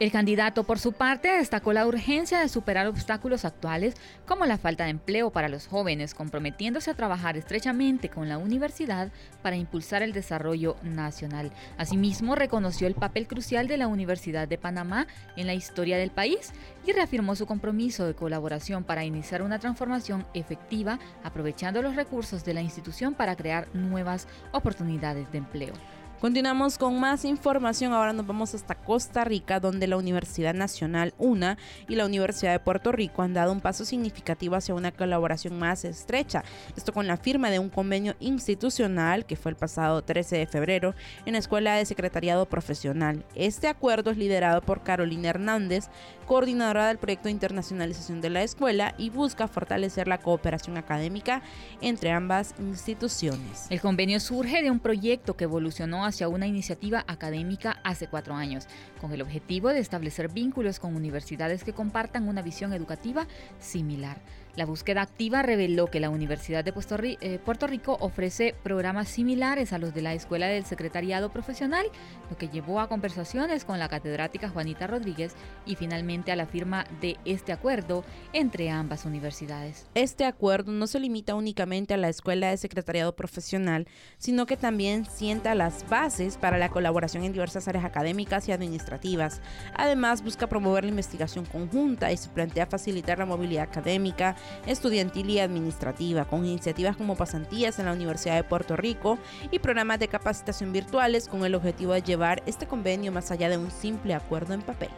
El 0.00 0.12
candidato, 0.12 0.62
por 0.62 0.78
su 0.78 0.92
parte, 0.92 1.28
destacó 1.28 1.72
la 1.72 1.84
urgencia 1.84 2.38
de 2.38 2.48
superar 2.48 2.86
obstáculos 2.86 3.44
actuales 3.44 3.96
como 4.26 4.46
la 4.46 4.56
falta 4.56 4.84
de 4.84 4.90
empleo 4.90 5.30
para 5.30 5.48
los 5.48 5.66
jóvenes, 5.66 6.14
comprometiéndose 6.14 6.92
a 6.92 6.94
trabajar 6.94 7.36
estrechamente 7.36 8.08
con 8.08 8.28
la 8.28 8.38
universidad 8.38 9.10
para 9.42 9.56
impulsar 9.56 10.04
el 10.04 10.12
desarrollo 10.12 10.76
nacional. 10.84 11.50
Asimismo, 11.78 12.36
reconoció 12.36 12.86
el 12.86 12.94
papel 12.94 13.26
crucial 13.26 13.66
de 13.66 13.76
la 13.76 13.88
Universidad 13.88 14.46
de 14.46 14.56
Panamá 14.56 15.08
en 15.36 15.48
la 15.48 15.54
historia 15.54 15.98
del 15.98 16.12
país 16.12 16.52
y 16.86 16.92
reafirmó 16.92 17.34
su 17.34 17.46
compromiso 17.46 18.06
de 18.06 18.14
colaboración 18.14 18.84
para 18.84 19.04
iniciar 19.04 19.42
una 19.42 19.58
transformación 19.58 20.28
efectiva, 20.32 21.00
aprovechando 21.24 21.82
los 21.82 21.96
recursos 21.96 22.44
de 22.44 22.54
la 22.54 22.62
institución 22.62 23.14
para 23.14 23.34
crear 23.34 23.66
nuevas 23.74 24.28
oportunidades 24.52 25.32
de 25.32 25.38
empleo. 25.38 25.72
Continuamos 26.20 26.78
con 26.78 26.98
más 26.98 27.24
información. 27.24 27.92
Ahora 27.92 28.12
nos 28.12 28.26
vamos 28.26 28.52
hasta 28.52 28.74
Costa 28.74 29.22
Rica, 29.22 29.60
donde 29.60 29.86
la 29.86 29.96
Universidad 29.96 30.52
Nacional 30.52 31.14
UNA 31.16 31.58
y 31.86 31.94
la 31.94 32.06
Universidad 32.06 32.50
de 32.50 32.58
Puerto 32.58 32.90
Rico 32.90 33.22
han 33.22 33.34
dado 33.34 33.52
un 33.52 33.60
paso 33.60 33.84
significativo 33.84 34.56
hacia 34.56 34.74
una 34.74 34.90
colaboración 34.90 35.56
más 35.60 35.84
estrecha. 35.84 36.42
Esto 36.76 36.92
con 36.92 37.06
la 37.06 37.18
firma 37.18 37.50
de 37.50 37.60
un 37.60 37.68
convenio 37.70 38.16
institucional 38.18 39.26
que 39.26 39.36
fue 39.36 39.52
el 39.52 39.56
pasado 39.56 40.02
13 40.02 40.38
de 40.38 40.46
febrero 40.48 40.96
en 41.24 41.34
la 41.34 41.38
Escuela 41.38 41.76
de 41.76 41.86
Secretariado 41.86 42.46
Profesional. 42.46 43.24
Este 43.36 43.68
acuerdo 43.68 44.10
es 44.10 44.16
liderado 44.16 44.60
por 44.60 44.82
Carolina 44.82 45.28
Hernández, 45.28 45.88
coordinadora 46.26 46.88
del 46.88 46.98
proyecto 46.98 47.28
de 47.28 47.32
internacionalización 47.32 48.20
de 48.20 48.30
la 48.30 48.42
escuela 48.42 48.92
y 48.98 49.10
busca 49.10 49.46
fortalecer 49.46 50.08
la 50.08 50.18
cooperación 50.18 50.78
académica 50.78 51.42
entre 51.80 52.10
ambas 52.10 52.56
instituciones. 52.58 53.66
El 53.70 53.80
convenio 53.80 54.18
surge 54.18 54.64
de 54.64 54.70
un 54.72 54.80
proyecto 54.80 55.36
que 55.36 55.44
evolucionó 55.44 56.07
hacia 56.08 56.28
una 56.28 56.46
iniciativa 56.46 57.04
académica 57.06 57.80
hace 57.84 58.08
cuatro 58.08 58.34
años, 58.34 58.66
con 59.00 59.12
el 59.12 59.22
objetivo 59.22 59.68
de 59.68 59.78
establecer 59.78 60.28
vínculos 60.28 60.80
con 60.80 60.96
universidades 60.96 61.64
que 61.64 61.72
compartan 61.72 62.28
una 62.28 62.42
visión 62.42 62.72
educativa 62.72 63.26
similar. 63.60 64.18
La 64.58 64.66
búsqueda 64.66 65.02
activa 65.02 65.42
reveló 65.42 65.86
que 65.86 66.00
la 66.00 66.10
Universidad 66.10 66.64
de 66.64 66.72
eh, 67.20 67.38
Puerto 67.44 67.68
Rico 67.68 67.96
ofrece 68.00 68.56
programas 68.64 69.06
similares 69.06 69.72
a 69.72 69.78
los 69.78 69.94
de 69.94 70.02
la 70.02 70.14
Escuela 70.14 70.48
del 70.48 70.64
Secretariado 70.64 71.30
Profesional, 71.30 71.86
lo 72.28 72.36
que 72.36 72.48
llevó 72.48 72.80
a 72.80 72.88
conversaciones 72.88 73.64
con 73.64 73.78
la 73.78 73.88
catedrática 73.88 74.48
Juanita 74.48 74.88
Rodríguez 74.88 75.36
y 75.64 75.76
finalmente 75.76 76.32
a 76.32 76.36
la 76.36 76.46
firma 76.46 76.86
de 77.00 77.18
este 77.24 77.52
acuerdo 77.52 78.02
entre 78.32 78.68
ambas 78.68 79.04
universidades. 79.04 79.86
Este 79.94 80.24
acuerdo 80.24 80.72
no 80.72 80.88
se 80.88 80.98
limita 80.98 81.36
únicamente 81.36 81.94
a 81.94 81.96
la 81.96 82.08
Escuela 82.08 82.50
de 82.50 82.56
Secretariado 82.56 83.14
Profesional, 83.14 83.86
sino 84.16 84.46
que 84.46 84.56
también 84.56 85.04
sienta 85.04 85.54
las 85.54 85.88
bases 85.88 86.36
para 86.36 86.58
la 86.58 86.70
colaboración 86.70 87.22
en 87.22 87.32
diversas 87.32 87.68
áreas 87.68 87.84
académicas 87.84 88.48
y 88.48 88.52
administrativas. 88.52 89.40
Además, 89.76 90.24
busca 90.24 90.48
promover 90.48 90.82
la 90.82 90.90
investigación 90.90 91.44
conjunta 91.44 92.10
y 92.10 92.16
se 92.16 92.28
plantea 92.28 92.66
facilitar 92.66 93.20
la 93.20 93.26
movilidad 93.26 93.62
académica, 93.62 94.34
estudiantil 94.66 95.30
y 95.30 95.38
administrativa, 95.38 96.24
con 96.24 96.44
iniciativas 96.44 96.96
como 96.96 97.16
pasantías 97.16 97.78
en 97.78 97.86
la 97.86 97.92
Universidad 97.92 98.36
de 98.36 98.44
Puerto 98.44 98.76
Rico 98.76 99.18
y 99.50 99.58
programas 99.58 99.98
de 99.98 100.08
capacitación 100.08 100.72
virtuales 100.72 101.28
con 101.28 101.44
el 101.44 101.54
objetivo 101.54 101.92
de 101.92 102.02
llevar 102.02 102.42
este 102.46 102.66
convenio 102.66 103.12
más 103.12 103.30
allá 103.30 103.48
de 103.48 103.58
un 103.58 103.70
simple 103.70 104.14
acuerdo 104.14 104.54
en 104.54 104.62
papel. 104.62 104.90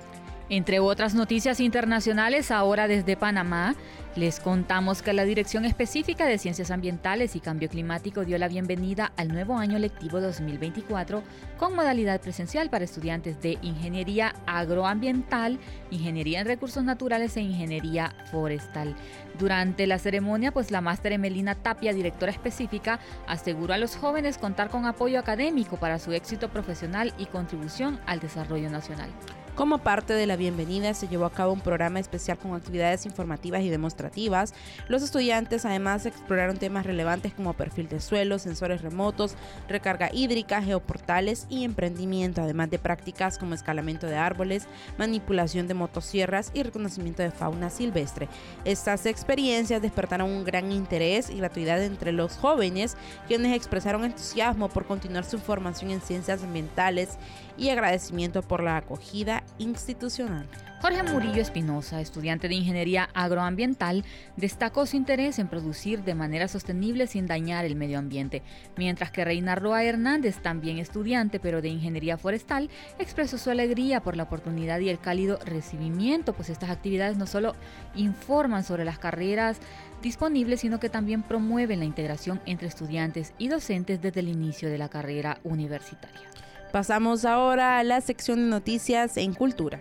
Entre 0.52 0.80
otras 0.80 1.14
noticias 1.14 1.60
internacionales, 1.60 2.50
ahora 2.50 2.88
desde 2.88 3.16
Panamá, 3.16 3.76
les 4.16 4.40
contamos 4.40 5.00
que 5.00 5.12
la 5.12 5.24
Dirección 5.24 5.64
Específica 5.64 6.26
de 6.26 6.38
Ciencias 6.38 6.72
Ambientales 6.72 7.36
y 7.36 7.40
Cambio 7.40 7.68
Climático 7.68 8.24
dio 8.24 8.36
la 8.36 8.48
bienvenida 8.48 9.12
al 9.16 9.28
nuevo 9.28 9.56
año 9.58 9.78
lectivo 9.78 10.20
2024 10.20 11.22
con 11.56 11.76
modalidad 11.76 12.20
presencial 12.20 12.68
para 12.68 12.84
estudiantes 12.84 13.40
de 13.40 13.58
Ingeniería 13.62 14.34
Agroambiental, 14.48 15.60
Ingeniería 15.92 16.40
en 16.40 16.46
Recursos 16.48 16.82
Naturales 16.82 17.36
e 17.36 17.42
Ingeniería 17.42 18.12
Forestal. 18.32 18.96
Durante 19.38 19.86
la 19.86 20.00
ceremonia, 20.00 20.50
pues 20.50 20.72
la 20.72 20.80
máster 20.80 21.12
Emelina 21.12 21.54
Tapia, 21.54 21.92
directora 21.92 22.32
específica, 22.32 22.98
aseguró 23.28 23.74
a 23.74 23.78
los 23.78 23.94
jóvenes 23.94 24.36
contar 24.36 24.68
con 24.68 24.84
apoyo 24.84 25.20
académico 25.20 25.76
para 25.76 26.00
su 26.00 26.10
éxito 26.10 26.48
profesional 26.48 27.14
y 27.18 27.26
contribución 27.26 28.00
al 28.06 28.18
desarrollo 28.18 28.68
nacional. 28.68 29.10
Como 29.56 29.78
parte 29.78 30.14
de 30.14 30.26
la 30.26 30.36
bienvenida 30.36 30.94
se 30.94 31.08
llevó 31.08 31.26
a 31.26 31.32
cabo 31.32 31.52
un 31.52 31.60
programa 31.60 32.00
especial 32.00 32.38
con 32.38 32.54
actividades 32.54 33.04
informativas 33.04 33.62
y 33.62 33.68
demostrativas. 33.68 34.54
Los 34.88 35.02
estudiantes 35.02 35.66
además 35.66 36.06
exploraron 36.06 36.56
temas 36.56 36.86
relevantes 36.86 37.34
como 37.34 37.52
perfil 37.52 37.88
de 37.88 38.00
suelo, 38.00 38.38
sensores 38.38 38.80
remotos, 38.80 39.34
recarga 39.68 40.08
hídrica, 40.14 40.62
geoportales 40.62 41.46
y 41.50 41.64
emprendimiento, 41.64 42.40
además 42.40 42.70
de 42.70 42.78
prácticas 42.78 43.38
como 43.38 43.54
escalamiento 43.54 44.06
de 44.06 44.16
árboles, 44.16 44.66
manipulación 44.96 45.68
de 45.68 45.74
motosierras 45.74 46.52
y 46.54 46.62
reconocimiento 46.62 47.22
de 47.22 47.30
fauna 47.30 47.68
silvestre. 47.68 48.28
Estas 48.64 49.04
experiencias 49.04 49.82
despertaron 49.82 50.30
un 50.30 50.44
gran 50.44 50.72
interés 50.72 51.28
y 51.28 51.36
gratuidad 51.36 51.82
entre 51.82 52.12
los 52.12 52.36
jóvenes, 52.36 52.96
quienes 53.26 53.54
expresaron 53.54 54.04
entusiasmo 54.04 54.68
por 54.68 54.86
continuar 54.86 55.24
su 55.24 55.38
formación 55.38 55.90
en 55.90 56.00
ciencias 56.00 56.42
ambientales 56.42 57.18
y 57.58 57.68
agradecimiento 57.68 58.40
por 58.42 58.62
la 58.62 58.78
acogida 58.78 59.39
institucional. 59.58 60.48
Jorge 60.80 61.02
Murillo 61.02 61.42
Espinosa, 61.42 62.00
estudiante 62.00 62.48
de 62.48 62.54
Ingeniería 62.54 63.10
Agroambiental, 63.12 64.02
destacó 64.36 64.86
su 64.86 64.96
interés 64.96 65.38
en 65.38 65.48
producir 65.48 66.04
de 66.04 66.14
manera 66.14 66.48
sostenible 66.48 67.06
sin 67.06 67.26
dañar 67.26 67.66
el 67.66 67.76
medio 67.76 67.98
ambiente, 67.98 68.42
mientras 68.78 69.10
que 69.10 69.24
Reina 69.24 69.54
Roa 69.54 69.84
Hernández, 69.84 70.38
también 70.38 70.78
estudiante 70.78 71.38
pero 71.38 71.60
de 71.60 71.68
Ingeniería 71.68 72.16
Forestal, 72.16 72.70
expresó 72.98 73.36
su 73.36 73.50
alegría 73.50 74.00
por 74.00 74.16
la 74.16 74.22
oportunidad 74.22 74.80
y 74.80 74.88
el 74.88 74.98
cálido 74.98 75.38
recibimiento, 75.44 76.32
pues 76.32 76.48
estas 76.48 76.70
actividades 76.70 77.18
no 77.18 77.26
solo 77.26 77.54
informan 77.94 78.64
sobre 78.64 78.86
las 78.86 78.98
carreras 78.98 79.58
disponibles, 80.02 80.60
sino 80.60 80.80
que 80.80 80.88
también 80.88 81.22
promueven 81.22 81.80
la 81.80 81.84
integración 81.84 82.40
entre 82.46 82.68
estudiantes 82.68 83.34
y 83.36 83.48
docentes 83.48 84.00
desde 84.00 84.20
el 84.20 84.28
inicio 84.28 84.70
de 84.70 84.78
la 84.78 84.88
carrera 84.88 85.40
universitaria. 85.44 86.22
Pasamos 86.72 87.24
ahora 87.24 87.78
a 87.78 87.82
la 87.82 88.00
sección 88.00 88.38
de 88.38 88.44
noticias 88.44 89.16
en 89.16 89.34
cultura. 89.34 89.80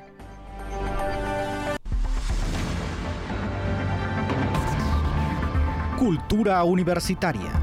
Cultura 5.99 6.63
universitaria. 6.63 7.58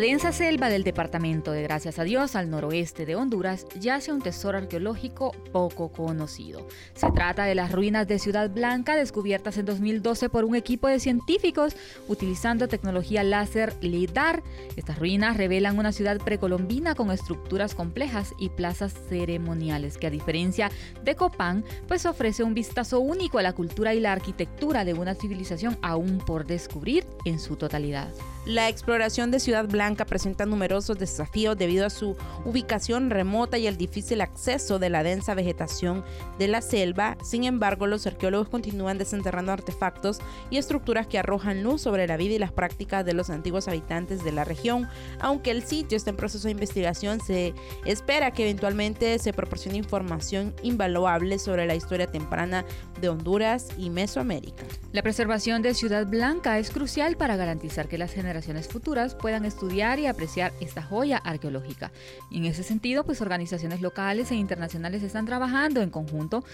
La 0.00 0.06
densa 0.06 0.32
selva 0.32 0.70
del 0.70 0.82
departamento 0.82 1.52
de 1.52 1.62
Gracias 1.62 1.98
a 1.98 2.04
Dios 2.04 2.34
al 2.34 2.48
noroeste 2.48 3.04
de 3.04 3.16
Honduras 3.16 3.66
yace 3.78 4.10
un 4.10 4.22
tesoro 4.22 4.56
arqueológico 4.56 5.32
poco 5.52 5.92
conocido. 5.92 6.66
Se 6.94 7.10
trata 7.12 7.44
de 7.44 7.54
las 7.54 7.70
ruinas 7.70 8.08
de 8.08 8.18
Ciudad 8.18 8.48
Blanca 8.48 8.96
descubiertas 8.96 9.58
en 9.58 9.66
2012 9.66 10.30
por 10.30 10.46
un 10.46 10.54
equipo 10.54 10.88
de 10.88 11.00
científicos 11.00 11.76
utilizando 12.08 12.66
tecnología 12.66 13.22
láser 13.24 13.74
LIDAR. 13.82 14.42
Estas 14.74 14.98
ruinas 14.98 15.36
revelan 15.36 15.78
una 15.78 15.92
ciudad 15.92 16.16
precolombina 16.16 16.94
con 16.94 17.10
estructuras 17.10 17.74
complejas 17.74 18.32
y 18.38 18.48
plazas 18.48 18.94
ceremoniales 19.10 19.98
que 19.98 20.06
a 20.06 20.10
diferencia 20.10 20.70
de 21.04 21.14
Copán 21.14 21.62
pues 21.88 22.06
ofrece 22.06 22.42
un 22.42 22.54
vistazo 22.54 23.00
único 23.00 23.38
a 23.38 23.42
la 23.42 23.52
cultura 23.52 23.92
y 23.92 24.00
la 24.00 24.12
arquitectura 24.12 24.86
de 24.86 24.94
una 24.94 25.14
civilización 25.14 25.76
aún 25.82 26.22
por 26.24 26.46
descubrir 26.46 27.06
en 27.26 27.38
su 27.38 27.56
totalidad. 27.56 28.08
La 28.46 28.70
exploración 28.70 29.30
de 29.30 29.38
Ciudad 29.38 29.68
Blanca 29.68 30.06
presenta 30.06 30.46
numerosos 30.46 30.98
desafíos 30.98 31.58
debido 31.58 31.84
a 31.84 31.90
su 31.90 32.16
ubicación 32.46 33.10
remota 33.10 33.58
y 33.58 33.66
el 33.66 33.76
difícil 33.76 34.22
acceso 34.22 34.78
de 34.78 34.88
la 34.88 35.02
densa 35.02 35.34
vegetación 35.34 36.02
de 36.38 36.48
la 36.48 36.62
selva. 36.62 37.18
Sin 37.22 37.44
embargo, 37.44 37.86
los 37.86 38.06
arqueólogos 38.06 38.48
continúan 38.48 38.96
desenterrando 38.96 39.52
artefactos 39.52 40.20
y 40.48 40.56
estructuras 40.56 41.06
que 41.06 41.18
arrojan 41.18 41.62
luz 41.62 41.82
sobre 41.82 42.06
la 42.06 42.16
vida 42.16 42.34
y 42.34 42.38
las 42.38 42.50
prácticas 42.50 43.04
de 43.04 43.12
los 43.12 43.28
antiguos 43.28 43.68
habitantes 43.68 44.24
de 44.24 44.32
la 44.32 44.44
región. 44.44 44.88
Aunque 45.20 45.50
el 45.50 45.62
sitio 45.62 45.98
está 45.98 46.08
en 46.08 46.16
proceso 46.16 46.48
de 46.48 46.52
investigación, 46.52 47.20
se 47.20 47.52
espera 47.84 48.30
que 48.30 48.44
eventualmente 48.44 49.18
se 49.18 49.34
proporcione 49.34 49.76
información 49.76 50.54
invaluable 50.62 51.38
sobre 51.38 51.66
la 51.66 51.74
historia 51.74 52.06
temprana 52.06 52.64
de 53.02 53.10
Honduras 53.10 53.68
y 53.76 53.90
Mesoamérica. 53.90 54.64
La 54.92 55.02
preservación 55.02 55.60
de 55.60 55.74
Ciudad 55.74 56.06
Blanca 56.06 56.58
es 56.58 56.70
crucial 56.70 57.18
para 57.18 57.36
garantizar 57.36 57.86
que 57.86 57.98
las 57.98 58.10
generaciones 58.10 58.29
futuras 58.68 59.14
puedan 59.14 59.44
estudiar 59.44 59.98
y 59.98 60.06
apreciar 60.06 60.52
esta 60.60 60.82
joya 60.82 61.18
arqueológica. 61.18 61.92
Y 62.30 62.38
en 62.38 62.44
ese 62.46 62.62
sentido, 62.62 63.04
pues 63.04 63.20
organizaciones 63.20 63.80
locales 63.80 64.30
e 64.30 64.36
internacionales 64.36 65.02
están 65.02 65.26
trabajando 65.26 65.82
en 65.82 65.90
conjunto 65.90 66.44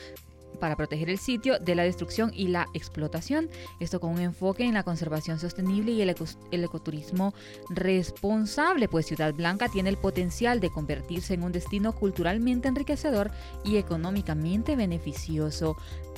para 0.56 0.76
proteger 0.76 1.10
el 1.10 1.18
sitio 1.18 1.58
de 1.58 1.74
la 1.74 1.82
destrucción 1.82 2.32
y 2.34 2.48
la 2.48 2.66
explotación. 2.72 3.48
Esto 3.78 4.00
con 4.00 4.10
un 4.10 4.20
enfoque 4.20 4.64
en 4.64 4.74
la 4.74 4.82
conservación 4.82 5.38
sostenible 5.38 5.92
y 5.92 6.02
el, 6.02 6.14
el, 6.50 6.64
ecoturismo 6.64 7.34
responsable, 7.68 8.88
pues 8.88 9.06
Ciudad 9.06 9.34
Blanca 9.34 9.68
tiene 9.68 9.90
el 9.90 9.98
potencial 9.98 10.60
de 10.60 10.70
convertirse 10.70 11.34
en 11.34 11.42
un 11.42 11.52
destino 11.52 11.94
culturalmente 11.94 12.68
enriquecedor 12.68 13.30
y 13.64 13.76
económicamente 13.76 14.76
beneficioso 14.76 15.76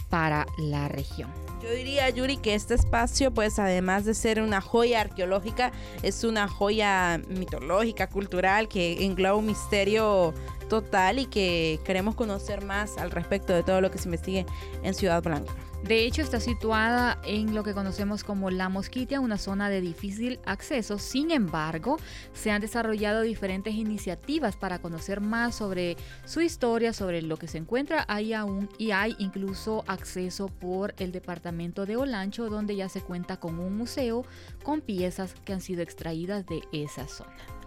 para 0.08 0.46
la 0.58 0.88
región. 0.88 1.30
Yo 1.62 1.70
diría, 1.70 2.08
Yuri, 2.10 2.36
que 2.36 2.54
este 2.54 2.74
espacio, 2.74 3.32
pues 3.32 3.58
además 3.58 4.04
de 4.04 4.14
ser 4.14 4.40
una 4.40 4.60
joya 4.60 5.00
arqueológica, 5.00 5.72
es 6.02 6.22
una 6.22 6.46
joya 6.46 7.20
mitológica, 7.28 8.08
cultural, 8.08 8.68
que 8.68 9.04
engloba 9.04 9.36
un 9.36 9.46
misterio 9.46 10.32
Total, 10.68 11.18
y 11.18 11.26
que 11.26 11.80
queremos 11.84 12.14
conocer 12.14 12.62
más 12.62 12.98
al 12.98 13.10
respecto 13.10 13.54
de 13.54 13.62
todo 13.62 13.80
lo 13.80 13.90
que 13.90 13.98
se 13.98 14.04
investigue 14.04 14.44
en 14.82 14.94
Ciudad 14.94 15.22
Blanca. 15.22 15.52
De 15.84 16.04
hecho, 16.04 16.22
está 16.22 16.40
situada 16.40 17.18
en 17.24 17.54
lo 17.54 17.62
que 17.62 17.72
conocemos 17.72 18.24
como 18.24 18.50
La 18.50 18.68
Mosquitia, 18.68 19.20
una 19.20 19.38
zona 19.38 19.70
de 19.70 19.80
difícil 19.80 20.40
acceso. 20.44 20.98
Sin 20.98 21.30
embargo, 21.30 21.98
se 22.34 22.50
han 22.50 22.60
desarrollado 22.60 23.22
diferentes 23.22 23.74
iniciativas 23.74 24.56
para 24.56 24.80
conocer 24.80 25.20
más 25.20 25.54
sobre 25.54 25.96
su 26.24 26.40
historia, 26.40 26.92
sobre 26.92 27.22
lo 27.22 27.36
que 27.36 27.48
se 27.48 27.58
encuentra 27.58 28.04
ahí 28.08 28.32
aún 28.32 28.68
y 28.76 28.90
hay 28.90 29.14
incluso 29.18 29.84
acceso 29.86 30.48
por 30.48 30.94
el 30.98 31.12
departamento 31.12 31.86
de 31.86 31.96
Olancho, 31.96 32.50
donde 32.50 32.76
ya 32.76 32.88
se 32.88 33.00
cuenta 33.00 33.38
con 33.38 33.58
un 33.58 33.76
museo 33.76 34.24
con 34.64 34.80
piezas 34.80 35.34
que 35.44 35.52
han 35.52 35.60
sido 35.60 35.82
extraídas 35.82 36.44
de 36.44 36.60
esa 36.72 37.06
zona. 37.06 37.57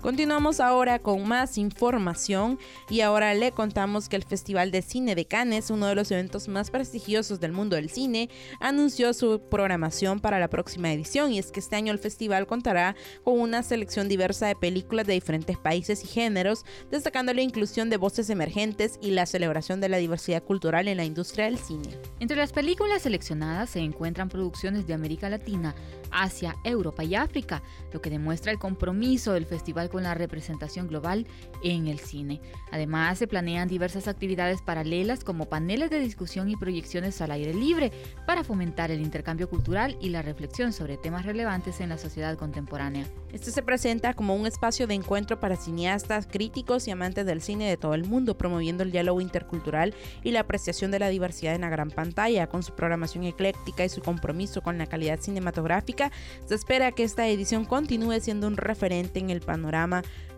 Continuamos 0.00 0.60
ahora 0.60 1.00
con 1.00 1.26
más 1.26 1.58
información 1.58 2.60
y 2.88 3.00
ahora 3.00 3.34
le 3.34 3.50
contamos 3.50 4.08
que 4.08 4.14
el 4.14 4.22
Festival 4.22 4.70
de 4.70 4.80
Cine 4.80 5.16
de 5.16 5.24
Cannes, 5.24 5.70
uno 5.70 5.86
de 5.86 5.96
los 5.96 6.12
eventos 6.12 6.46
más 6.46 6.70
prestigiosos 6.70 7.40
del 7.40 7.50
mundo 7.50 7.74
del 7.74 7.90
cine, 7.90 8.30
anunció 8.60 9.12
su 9.12 9.40
programación 9.50 10.20
para 10.20 10.38
la 10.38 10.46
próxima 10.48 10.92
edición 10.92 11.32
y 11.32 11.40
es 11.40 11.50
que 11.50 11.58
este 11.58 11.74
año 11.74 11.92
el 11.92 11.98
festival 11.98 12.46
contará 12.46 12.94
con 13.24 13.40
una 13.40 13.64
selección 13.64 14.08
diversa 14.08 14.46
de 14.46 14.54
películas 14.54 15.04
de 15.04 15.14
diferentes 15.14 15.58
países 15.58 16.04
y 16.04 16.06
géneros, 16.06 16.64
destacando 16.92 17.34
la 17.34 17.42
inclusión 17.42 17.90
de 17.90 17.96
voces 17.96 18.30
emergentes 18.30 19.00
y 19.02 19.10
la 19.10 19.26
celebración 19.26 19.80
de 19.80 19.88
la 19.88 19.96
diversidad 19.96 20.44
cultural 20.44 20.86
en 20.86 20.98
la 20.98 21.04
industria 21.04 21.46
del 21.46 21.58
cine. 21.58 21.88
Entre 22.20 22.36
las 22.36 22.52
películas 22.52 23.02
seleccionadas 23.02 23.70
se 23.70 23.80
encuentran 23.80 24.28
producciones 24.28 24.86
de 24.86 24.94
América 24.94 25.28
Latina, 25.28 25.74
Asia, 26.10 26.56
Europa 26.64 27.02
y 27.02 27.16
África, 27.16 27.62
lo 27.92 28.00
que 28.00 28.10
demuestra 28.10 28.52
el 28.52 28.58
compromiso 28.58 29.32
del 29.32 29.44
festival 29.44 29.87
con 29.88 30.02
la 30.02 30.14
representación 30.14 30.88
global 30.88 31.26
en 31.62 31.86
el 31.86 31.98
cine. 31.98 32.40
Además, 32.70 33.18
se 33.18 33.26
planean 33.26 33.68
diversas 33.68 34.08
actividades 34.08 34.62
paralelas 34.62 35.24
como 35.24 35.46
paneles 35.46 35.90
de 35.90 36.00
discusión 36.00 36.48
y 36.48 36.56
proyecciones 36.56 37.20
al 37.20 37.30
aire 37.30 37.54
libre 37.54 37.92
para 38.26 38.44
fomentar 38.44 38.90
el 38.90 39.00
intercambio 39.00 39.48
cultural 39.48 39.96
y 40.00 40.10
la 40.10 40.22
reflexión 40.22 40.72
sobre 40.72 40.96
temas 40.96 41.24
relevantes 41.24 41.80
en 41.80 41.88
la 41.88 41.98
sociedad 41.98 42.36
contemporánea. 42.36 43.06
Este 43.32 43.50
se 43.50 43.62
presenta 43.62 44.14
como 44.14 44.34
un 44.34 44.46
espacio 44.46 44.86
de 44.86 44.94
encuentro 44.94 45.38
para 45.38 45.56
cineastas, 45.56 46.26
críticos 46.26 46.88
y 46.88 46.90
amantes 46.90 47.26
del 47.26 47.42
cine 47.42 47.68
de 47.68 47.76
todo 47.76 47.94
el 47.94 48.04
mundo, 48.04 48.38
promoviendo 48.38 48.82
el 48.82 48.90
diálogo 48.90 49.20
intercultural 49.20 49.94
y 50.22 50.30
la 50.30 50.40
apreciación 50.40 50.90
de 50.90 50.98
la 50.98 51.08
diversidad 51.08 51.54
en 51.54 51.60
la 51.60 51.68
gran 51.68 51.90
pantalla. 51.90 52.46
Con 52.46 52.62
su 52.62 52.74
programación 52.74 53.24
ecléctica 53.24 53.84
y 53.84 53.88
su 53.88 54.00
compromiso 54.00 54.62
con 54.62 54.78
la 54.78 54.86
calidad 54.86 55.20
cinematográfica, 55.20 56.10
se 56.46 56.54
espera 56.54 56.92
que 56.92 57.04
esta 57.04 57.28
edición 57.28 57.64
continúe 57.64 58.20
siendo 58.20 58.46
un 58.46 58.56
referente 58.56 59.18
en 59.18 59.30
el 59.30 59.40
panorama 59.40 59.77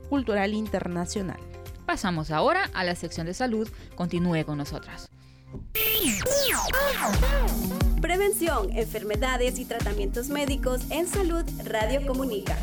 cultural 0.09 0.55
internacional. 0.55 1.39
Pasamos 1.87 2.31
ahora 2.31 2.71
a 2.75 2.85
la 2.85 2.95
sección 2.95 3.27
de 3.27 3.35
salud. 3.35 3.69
Continúe 3.97 4.45
con 4.45 4.59
nosotras. 4.59 5.11
Prevención, 8.01 8.71
enfermedades 8.77 9.59
y 9.59 9.65
tratamientos 9.65 10.29
médicos 10.29 10.83
en 10.91 11.07
salud 11.07 11.45
Radio 11.65 12.07
Comunica. 12.07 12.57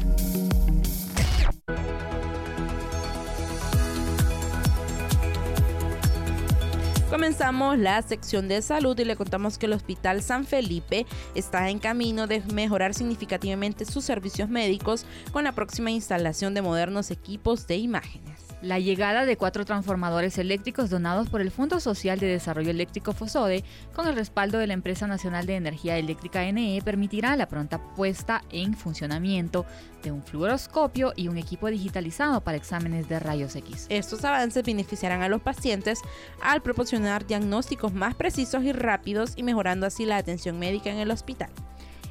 Comenzamos 7.18 7.80
la 7.80 8.00
sección 8.04 8.48
de 8.48 8.62
salud 8.62 8.96
y 9.00 9.04
le 9.04 9.16
contamos 9.16 9.58
que 9.58 9.66
el 9.66 9.74
Hospital 9.74 10.22
San 10.22 10.46
Felipe 10.46 11.08
está 11.34 11.68
en 11.72 11.80
camino 11.80 12.28
de 12.28 12.42
mejorar 12.54 12.94
significativamente 12.94 13.86
sus 13.86 14.06
servicios 14.06 14.50
médicos 14.50 15.04
con 15.32 15.44
la 15.44 15.54
próxima 15.54 15.90
instalación 15.90 16.54
de 16.54 16.62
modernos 16.62 17.10
equipos 17.10 17.66
de 17.66 17.78
imágenes. 17.78 18.47
La 18.62 18.80
llegada 18.80 19.26
de 19.26 19.38
cuatro 19.38 19.66
transformadores 19.66 20.40
eléctricos 20.40 20.90
donados 20.90 21.30
por 21.30 21.42
el 21.42 21.52
Fondo 21.52 21.80
Social 21.80 22.18
de 22.18 22.26
Desarrollo 22.26 22.72
Eléctrico 22.72 23.14
FOSODE, 23.14 23.64
con 23.94 24.08
el 24.08 24.16
respaldo 24.16 24.58
de 24.58 24.66
la 24.66 24.74
Empresa 24.74 25.06
Nacional 25.06 25.46
de 25.46 25.56
Energía 25.56 25.98
Eléctrica 25.98 26.52
NE, 26.52 26.82
permitirá 26.84 27.36
la 27.36 27.48
pronta 27.48 27.94
puesta 27.94 28.44
en 28.50 28.74
funcionamiento 28.74 29.68
de 30.02 30.12
un 30.12 30.24
fluoroscopio 30.24 31.14
y 31.16 31.28
un 31.28 31.38
equipo 31.38 31.68
digitalizado 31.68 32.42
para 32.42 32.58
exámenes 32.58 33.08
de 33.08 33.20
rayos 33.20 33.56
X. 33.56 33.86
Estos 33.90 34.26
avances 34.26 34.64
beneficiarán 34.64 35.22
a 35.22 35.30
los 35.30 35.42
pacientes 35.42 36.02
al 36.42 36.64
proporcionar 36.64 37.28
diagnósticos 37.28 37.94
más 37.94 38.16
precisos 38.16 38.64
y 38.64 38.72
rápidos 38.72 39.34
y 39.36 39.44
mejorando 39.44 39.86
así 39.86 40.06
la 40.06 40.18
atención 40.18 40.58
médica 40.58 40.90
en 40.90 40.98
el 40.98 41.12
hospital. 41.12 41.50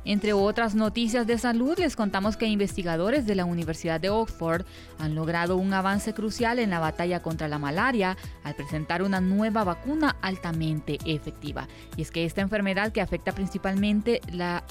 Entre 0.08 0.32
otras 0.32 0.76
noticias 0.76 1.26
de 1.26 1.36
salud, 1.36 1.76
les 1.80 1.96
contamos 1.96 2.36
que 2.36 2.46
investigadores 2.46 3.26
de 3.26 3.34
la 3.34 3.44
Universidad 3.44 4.00
de 4.00 4.08
Oxford 4.08 4.64
han 5.00 5.16
logrado 5.16 5.56
un 5.56 5.74
avance 5.74 6.14
crucial 6.14 6.60
en 6.60 6.70
la 6.70 6.78
batalla 6.78 7.22
contra 7.22 7.48
la 7.48 7.58
malaria 7.58 8.16
al 8.44 8.54
presentar 8.54 9.02
una 9.02 9.20
nueva 9.20 9.64
vacuna 9.64 10.14
altamente 10.22 10.98
efectiva. 11.06 11.66
Y 11.96 12.02
es 12.02 12.12
que 12.12 12.24
esta 12.24 12.40
enfermedad 12.40 12.92
que 12.92 13.00
afecta 13.00 13.32
principalmente 13.32 14.20
las, 14.30 14.62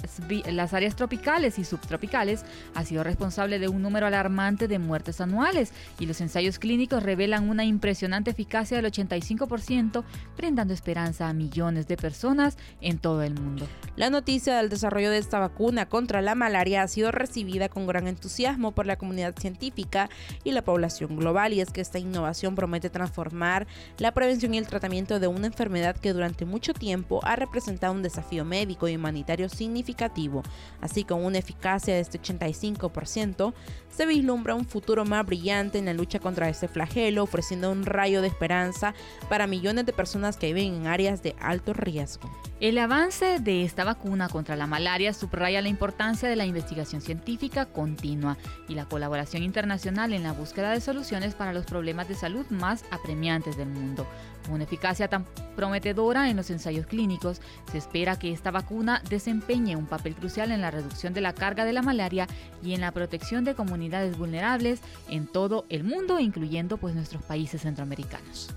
las 0.49 0.73
áreas 0.73 0.95
tropicales 0.95 1.59
y 1.59 1.65
subtropicales 1.65 2.45
ha 2.73 2.85
sido 2.85 3.03
responsable 3.03 3.59
de 3.59 3.67
un 3.67 3.81
número 3.81 4.07
alarmante 4.07 4.69
de 4.69 4.79
muertes 4.79 5.19
anuales 5.19 5.73
y 5.99 6.05
los 6.05 6.21
ensayos 6.21 6.59
clínicos 6.59 7.03
revelan 7.03 7.49
una 7.49 7.65
impresionante 7.65 8.31
eficacia 8.31 8.81
del 8.81 8.89
85%, 8.89 10.05
brindando 10.37 10.73
esperanza 10.73 11.27
a 11.27 11.33
millones 11.33 11.89
de 11.89 11.97
personas 11.97 12.57
en 12.79 12.99
todo 12.99 13.21
el 13.21 13.33
mundo. 13.33 13.67
La 13.97 14.09
noticia 14.09 14.55
del 14.55 14.69
desarrollo 14.69 15.11
de 15.11 15.24
esta 15.25 15.39
vacuna 15.39 15.87
contra 15.87 16.21
la 16.21 16.35
malaria 16.35 16.83
ha 16.83 16.87
sido 16.87 17.11
recibida 17.11 17.67
con 17.67 17.87
gran 17.87 18.07
entusiasmo 18.07 18.73
por 18.73 18.85
la 18.85 18.97
comunidad 18.97 19.33
científica 19.35 20.07
y 20.43 20.51
la 20.51 20.63
población 20.63 21.17
global 21.17 21.51
y 21.51 21.61
es 21.61 21.71
que 21.71 21.81
esta 21.81 21.97
innovación 21.97 22.53
promete 22.53 22.91
transformar 22.91 23.65
la 23.97 24.13
prevención 24.13 24.53
y 24.53 24.59
el 24.59 24.67
tratamiento 24.67 25.19
de 25.19 25.27
una 25.27 25.47
enfermedad 25.47 25.97
que 25.97 26.13
durante 26.13 26.45
mucho 26.45 26.73
tiempo 26.73 27.21
ha 27.23 27.35
representado 27.35 27.91
un 27.93 28.03
desafío 28.03 28.45
médico 28.45 28.87
y 28.87 28.95
humanitario 28.95 29.49
significativo. 29.49 30.43
Así 30.79 31.03
con 31.03 31.25
una 31.25 31.39
eficacia 31.39 31.95
de 31.95 32.01
este 32.01 32.21
85%, 32.21 33.53
se 33.89 34.05
vislumbra 34.05 34.53
un 34.53 34.65
futuro 34.65 35.05
más 35.05 35.25
brillante 35.25 35.79
en 35.79 35.85
la 35.85 35.93
lucha 35.93 36.19
contra 36.19 36.49
este 36.49 36.67
flagelo, 36.67 37.23
ofreciendo 37.23 37.71
un 37.71 37.85
rayo 37.85 38.21
de 38.21 38.27
esperanza 38.27 38.93
para 39.27 39.47
millones 39.47 39.87
de 39.87 39.93
personas 39.93 40.37
que 40.37 40.53
viven 40.53 40.75
en 40.75 40.87
áreas 40.87 41.23
de 41.23 41.35
alto 41.39 41.73
riesgo. 41.73 42.29
El 42.59 42.77
avance 42.77 43.39
de 43.39 43.63
esta 43.63 43.83
vacuna 43.83 44.29
contra 44.29 44.55
la 44.55 44.67
malaria 44.67 45.14
subraya 45.15 45.61
la 45.61 45.69
importancia 45.69 46.29
de 46.29 46.35
la 46.35 46.45
investigación 46.45 47.01
científica 47.01 47.65
continua 47.65 48.37
y 48.67 48.75
la 48.75 48.85
colaboración 48.85 49.43
internacional 49.43 50.13
en 50.13 50.23
la 50.23 50.33
búsqueda 50.33 50.71
de 50.71 50.81
soluciones 50.81 51.35
para 51.35 51.53
los 51.53 51.65
problemas 51.65 52.07
de 52.07 52.15
salud 52.15 52.45
más 52.49 52.85
apremiantes 52.91 53.57
del 53.57 53.69
mundo. 53.69 54.05
Con 54.43 54.55
una 54.55 54.65
eficacia 54.65 55.07
tan 55.07 55.25
prometedora 55.55 56.29
en 56.29 56.37
los 56.37 56.49
ensayos 56.49 56.85
clínicos, 56.85 57.41
se 57.71 57.77
espera 57.77 58.19
que 58.19 58.31
esta 58.31 58.51
vacuna 58.51 59.01
desempeñe 59.09 59.75
un 59.75 59.87
papel 59.87 60.15
crucial 60.15 60.51
en 60.51 60.61
la 60.61 60.71
reducción 60.71 61.13
de 61.13 61.21
la 61.21 61.33
carga 61.33 61.65
de 61.65 61.73
la 61.73 61.81
malaria 61.81 62.27
y 62.63 62.73
en 62.73 62.81
la 62.81 62.91
protección 62.91 63.43
de 63.43 63.55
comunidades 63.55 64.17
vulnerables 64.17 64.81
en 65.09 65.27
todo 65.27 65.65
el 65.69 65.83
mundo, 65.83 66.19
incluyendo 66.19 66.77
pues 66.77 66.93
nuestros 66.93 67.23
países 67.23 67.61
centroamericanos. 67.61 68.49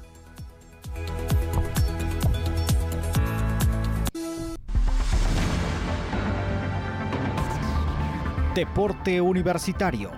Deporte 8.59 9.21
Universitario. 9.21 10.11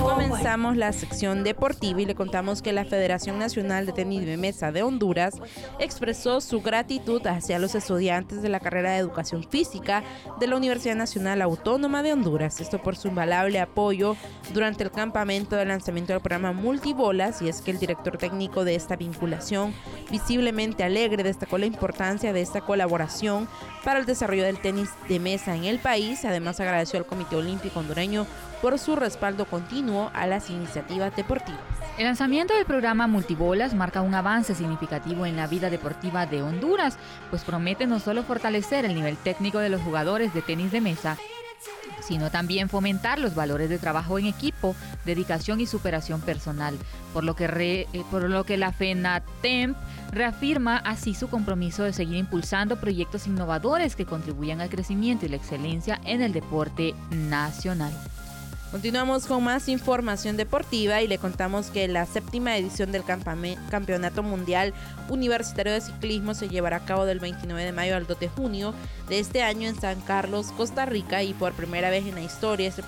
Comenzamos 0.00 0.78
la 0.78 0.94
sección 0.94 1.44
deportiva 1.44 2.00
y 2.00 2.06
le 2.06 2.14
contamos 2.14 2.62
que 2.62 2.72
la 2.72 2.86
Federación 2.86 3.38
Nacional 3.38 3.84
de 3.84 3.92
Tenis 3.92 4.24
de 4.24 4.38
Mesa 4.38 4.72
de 4.72 4.82
Honduras 4.82 5.34
expresó 5.78 6.40
su 6.40 6.62
gratitud 6.62 7.24
hacia 7.26 7.58
los 7.58 7.74
estudiantes 7.74 8.40
de 8.40 8.48
la 8.48 8.60
carrera 8.60 8.92
de 8.92 8.98
Educación 8.98 9.44
Física 9.44 10.02
de 10.38 10.46
la 10.46 10.56
Universidad 10.56 10.96
Nacional 10.96 11.42
Autónoma 11.42 12.02
de 12.02 12.14
Honduras. 12.14 12.60
Esto 12.60 12.82
por 12.82 12.96
su 12.96 13.08
invalable 13.08 13.60
apoyo 13.60 14.16
durante 14.54 14.84
el 14.84 14.90
campamento 14.90 15.56
de 15.56 15.66
lanzamiento 15.66 16.14
del 16.14 16.22
programa 16.22 16.52
Multibolas 16.52 17.42
y 17.42 17.50
es 17.50 17.60
que 17.60 17.70
el 17.70 17.78
director 17.78 18.16
técnico 18.16 18.64
de 18.64 18.76
esta 18.76 18.96
vinculación, 18.96 19.74
visiblemente 20.10 20.82
alegre, 20.82 21.22
destacó 21.22 21.58
la 21.58 21.66
importancia 21.66 22.32
de 22.32 22.40
esta 22.40 22.62
colaboración 22.62 23.48
para 23.84 24.00
el 24.00 24.06
desarrollo 24.06 24.44
del 24.44 24.60
tenis 24.60 24.88
de 25.08 25.20
mesa 25.20 25.54
en 25.54 25.64
el 25.64 25.78
país. 25.78 26.24
Además 26.24 26.58
agradeció 26.58 26.98
al 26.98 27.06
Comité 27.06 27.36
Olímpico 27.36 27.80
Hondureño 27.80 28.26
por 28.60 28.78
su 28.78 28.96
respaldo 28.96 29.44
continuo 29.44 30.10
a 30.14 30.26
las 30.26 30.50
iniciativas 30.50 31.14
deportivas. 31.16 31.60
El 31.98 32.04
lanzamiento 32.04 32.54
del 32.54 32.64
programa 32.64 33.06
Multibolas 33.06 33.74
marca 33.74 34.00
un 34.00 34.14
avance 34.14 34.54
significativo 34.54 35.26
en 35.26 35.36
la 35.36 35.46
vida 35.46 35.70
deportiva 35.70 36.26
de 36.26 36.42
Honduras, 36.42 36.96
pues 37.30 37.44
promete 37.44 37.86
no 37.86 38.00
solo 38.00 38.22
fortalecer 38.22 38.84
el 38.84 38.94
nivel 38.94 39.16
técnico 39.16 39.58
de 39.58 39.68
los 39.68 39.82
jugadores 39.82 40.32
de 40.32 40.42
tenis 40.42 40.72
de 40.72 40.80
mesa, 40.80 41.18
sino 42.00 42.30
también 42.30 42.68
fomentar 42.68 43.18
los 43.18 43.34
valores 43.34 43.68
de 43.68 43.78
trabajo 43.78 44.18
en 44.18 44.26
equipo, 44.26 44.74
dedicación 45.04 45.60
y 45.60 45.66
superación 45.66 46.20
personal, 46.20 46.76
por 47.12 47.24
lo 47.24 47.36
que, 47.36 47.86
eh, 47.92 48.02
por 48.10 48.28
lo 48.28 48.44
que 48.44 48.56
la 48.56 48.72
FENATEMP 48.72 49.76
reafirma 50.10 50.78
así 50.78 51.14
su 51.14 51.28
compromiso 51.28 51.84
de 51.84 51.92
seguir 51.92 52.16
impulsando 52.16 52.80
proyectos 52.80 53.26
innovadores 53.26 53.94
que 53.94 54.06
contribuyan 54.06 54.60
al 54.60 54.70
crecimiento 54.70 55.26
y 55.26 55.28
la 55.28 55.36
excelencia 55.36 56.00
en 56.04 56.22
el 56.22 56.32
deporte 56.32 56.94
nacional. 57.10 57.92
Continuamos 58.70 59.26
con 59.26 59.42
más 59.42 59.68
información 59.68 60.36
deportiva 60.36 61.02
y 61.02 61.08
le 61.08 61.18
contamos 61.18 61.70
que 61.70 61.88
la 61.88 62.06
séptima 62.06 62.56
edición 62.56 62.92
del 62.92 63.02
Campeonato 63.02 64.22
Mundial 64.22 64.72
Universitario 65.08 65.72
de 65.72 65.80
Ciclismo 65.80 66.34
se 66.34 66.48
llevará 66.48 66.76
a 66.76 66.84
cabo 66.84 67.04
del 67.04 67.18
29 67.18 67.64
de 67.64 67.72
mayo 67.72 67.96
al 67.96 68.06
2 68.06 68.20
de 68.20 68.28
junio 68.28 68.72
de 69.08 69.18
este 69.18 69.42
año 69.42 69.68
en 69.68 69.74
San 69.74 70.00
Carlos, 70.02 70.52
Costa 70.56 70.86
Rica 70.86 71.24
y 71.24 71.34
por 71.34 71.52
primera 71.54 71.90
vez 71.90 72.06
en 72.06 72.14
la 72.14 72.20
historia 72.20 72.68
este 72.68 72.84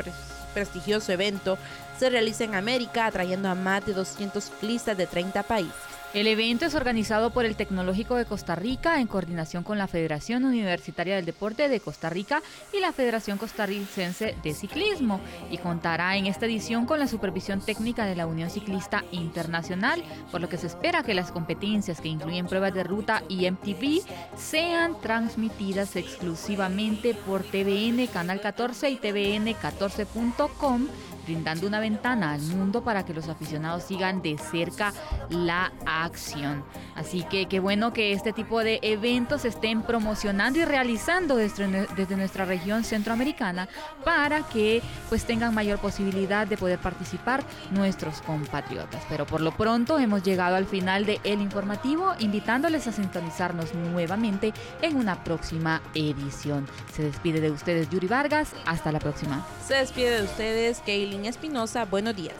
prestigioso 0.54 1.10
evento 1.10 1.58
se 1.98 2.10
realiza 2.10 2.44
en 2.44 2.54
América 2.54 3.06
atrayendo 3.06 3.48
a 3.48 3.56
más 3.56 3.84
de 3.84 3.92
200 3.92 4.44
ciclistas 4.44 4.96
de 4.96 5.08
30 5.08 5.42
países. 5.42 5.91
El 6.14 6.26
evento 6.26 6.66
es 6.66 6.74
organizado 6.74 7.30
por 7.30 7.46
el 7.46 7.56
Tecnológico 7.56 8.16
de 8.16 8.26
Costa 8.26 8.54
Rica 8.54 9.00
en 9.00 9.06
coordinación 9.06 9.64
con 9.64 9.78
la 9.78 9.86
Federación 9.86 10.44
Universitaria 10.44 11.16
del 11.16 11.24
Deporte 11.24 11.70
de 11.70 11.80
Costa 11.80 12.10
Rica 12.10 12.42
y 12.70 12.80
la 12.80 12.92
Federación 12.92 13.38
Costarricense 13.38 14.36
de 14.42 14.52
Ciclismo 14.52 15.20
y 15.50 15.56
contará 15.56 16.14
en 16.18 16.26
esta 16.26 16.44
edición 16.44 16.84
con 16.84 16.98
la 16.98 17.08
supervisión 17.08 17.62
técnica 17.62 18.04
de 18.04 18.14
la 18.14 18.26
Unión 18.26 18.50
Ciclista 18.50 19.04
Internacional, 19.10 20.04
por 20.30 20.42
lo 20.42 20.50
que 20.50 20.58
se 20.58 20.66
espera 20.66 21.02
que 21.02 21.14
las 21.14 21.32
competencias 21.32 22.02
que 22.02 22.08
incluyen 22.08 22.46
pruebas 22.46 22.74
de 22.74 22.84
ruta 22.84 23.22
y 23.30 23.50
MTV 23.50 24.02
sean 24.36 25.00
transmitidas 25.00 25.96
exclusivamente 25.96 27.14
por 27.14 27.42
TVN 27.42 28.06
Canal 28.08 28.42
14 28.42 28.90
y 28.90 28.96
TVN 28.96 29.46
14.com 29.54 30.88
brindando 31.24 31.66
una 31.66 31.80
ventana 31.80 32.32
al 32.32 32.42
mundo 32.42 32.82
para 32.82 33.04
que 33.04 33.14
los 33.14 33.28
aficionados 33.28 33.84
sigan 33.84 34.22
de 34.22 34.38
cerca 34.38 34.92
la 35.30 35.72
acción. 36.04 36.64
Así 36.94 37.24
que 37.24 37.46
qué 37.46 37.60
bueno 37.60 37.92
que 37.92 38.12
este 38.12 38.32
tipo 38.32 38.62
de 38.62 38.78
eventos 38.82 39.42
se 39.42 39.48
estén 39.48 39.82
promocionando 39.82 40.58
y 40.58 40.64
realizando 40.64 41.36
desde, 41.36 42.16
nuestra 42.16 42.44
región 42.44 42.84
centroamericana 42.84 43.68
para 44.04 44.42
que 44.42 44.82
pues 45.08 45.24
tengan 45.24 45.54
mayor 45.54 45.78
posibilidad 45.78 46.46
de 46.46 46.56
poder 46.56 46.78
participar 46.78 47.42
nuestros 47.70 48.20
compatriotas. 48.22 49.02
Pero 49.08 49.26
por 49.26 49.40
lo 49.40 49.52
pronto 49.52 49.98
hemos 49.98 50.22
llegado 50.22 50.56
al 50.56 50.66
final 50.66 51.06
de 51.06 51.20
el 51.24 51.40
informativo, 51.40 52.12
invitándoles 52.18 52.86
a 52.86 52.92
sintonizarnos 52.92 53.74
nuevamente 53.74 54.52
en 54.82 54.96
una 54.96 55.24
próxima 55.24 55.82
edición. 55.94 56.66
Se 56.92 57.02
despide 57.02 57.40
de 57.40 57.50
ustedes 57.50 57.88
Yuri 57.90 58.08
Vargas, 58.08 58.52
hasta 58.66 58.92
la 58.92 58.98
próxima. 58.98 59.46
Se 59.66 59.74
despide 59.74 60.18
de 60.18 60.24
ustedes 60.24 60.80
Kaylee 60.84 61.28
Espinosa, 61.28 61.84
buenos 61.84 62.16
días. 62.16 62.34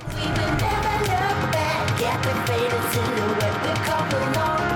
Get 2.02 2.20
the 2.20 2.34
faded 2.46 2.82
silhouette, 2.92 3.62
the 3.62 3.74
couple 3.84 4.32
know. 4.32 4.71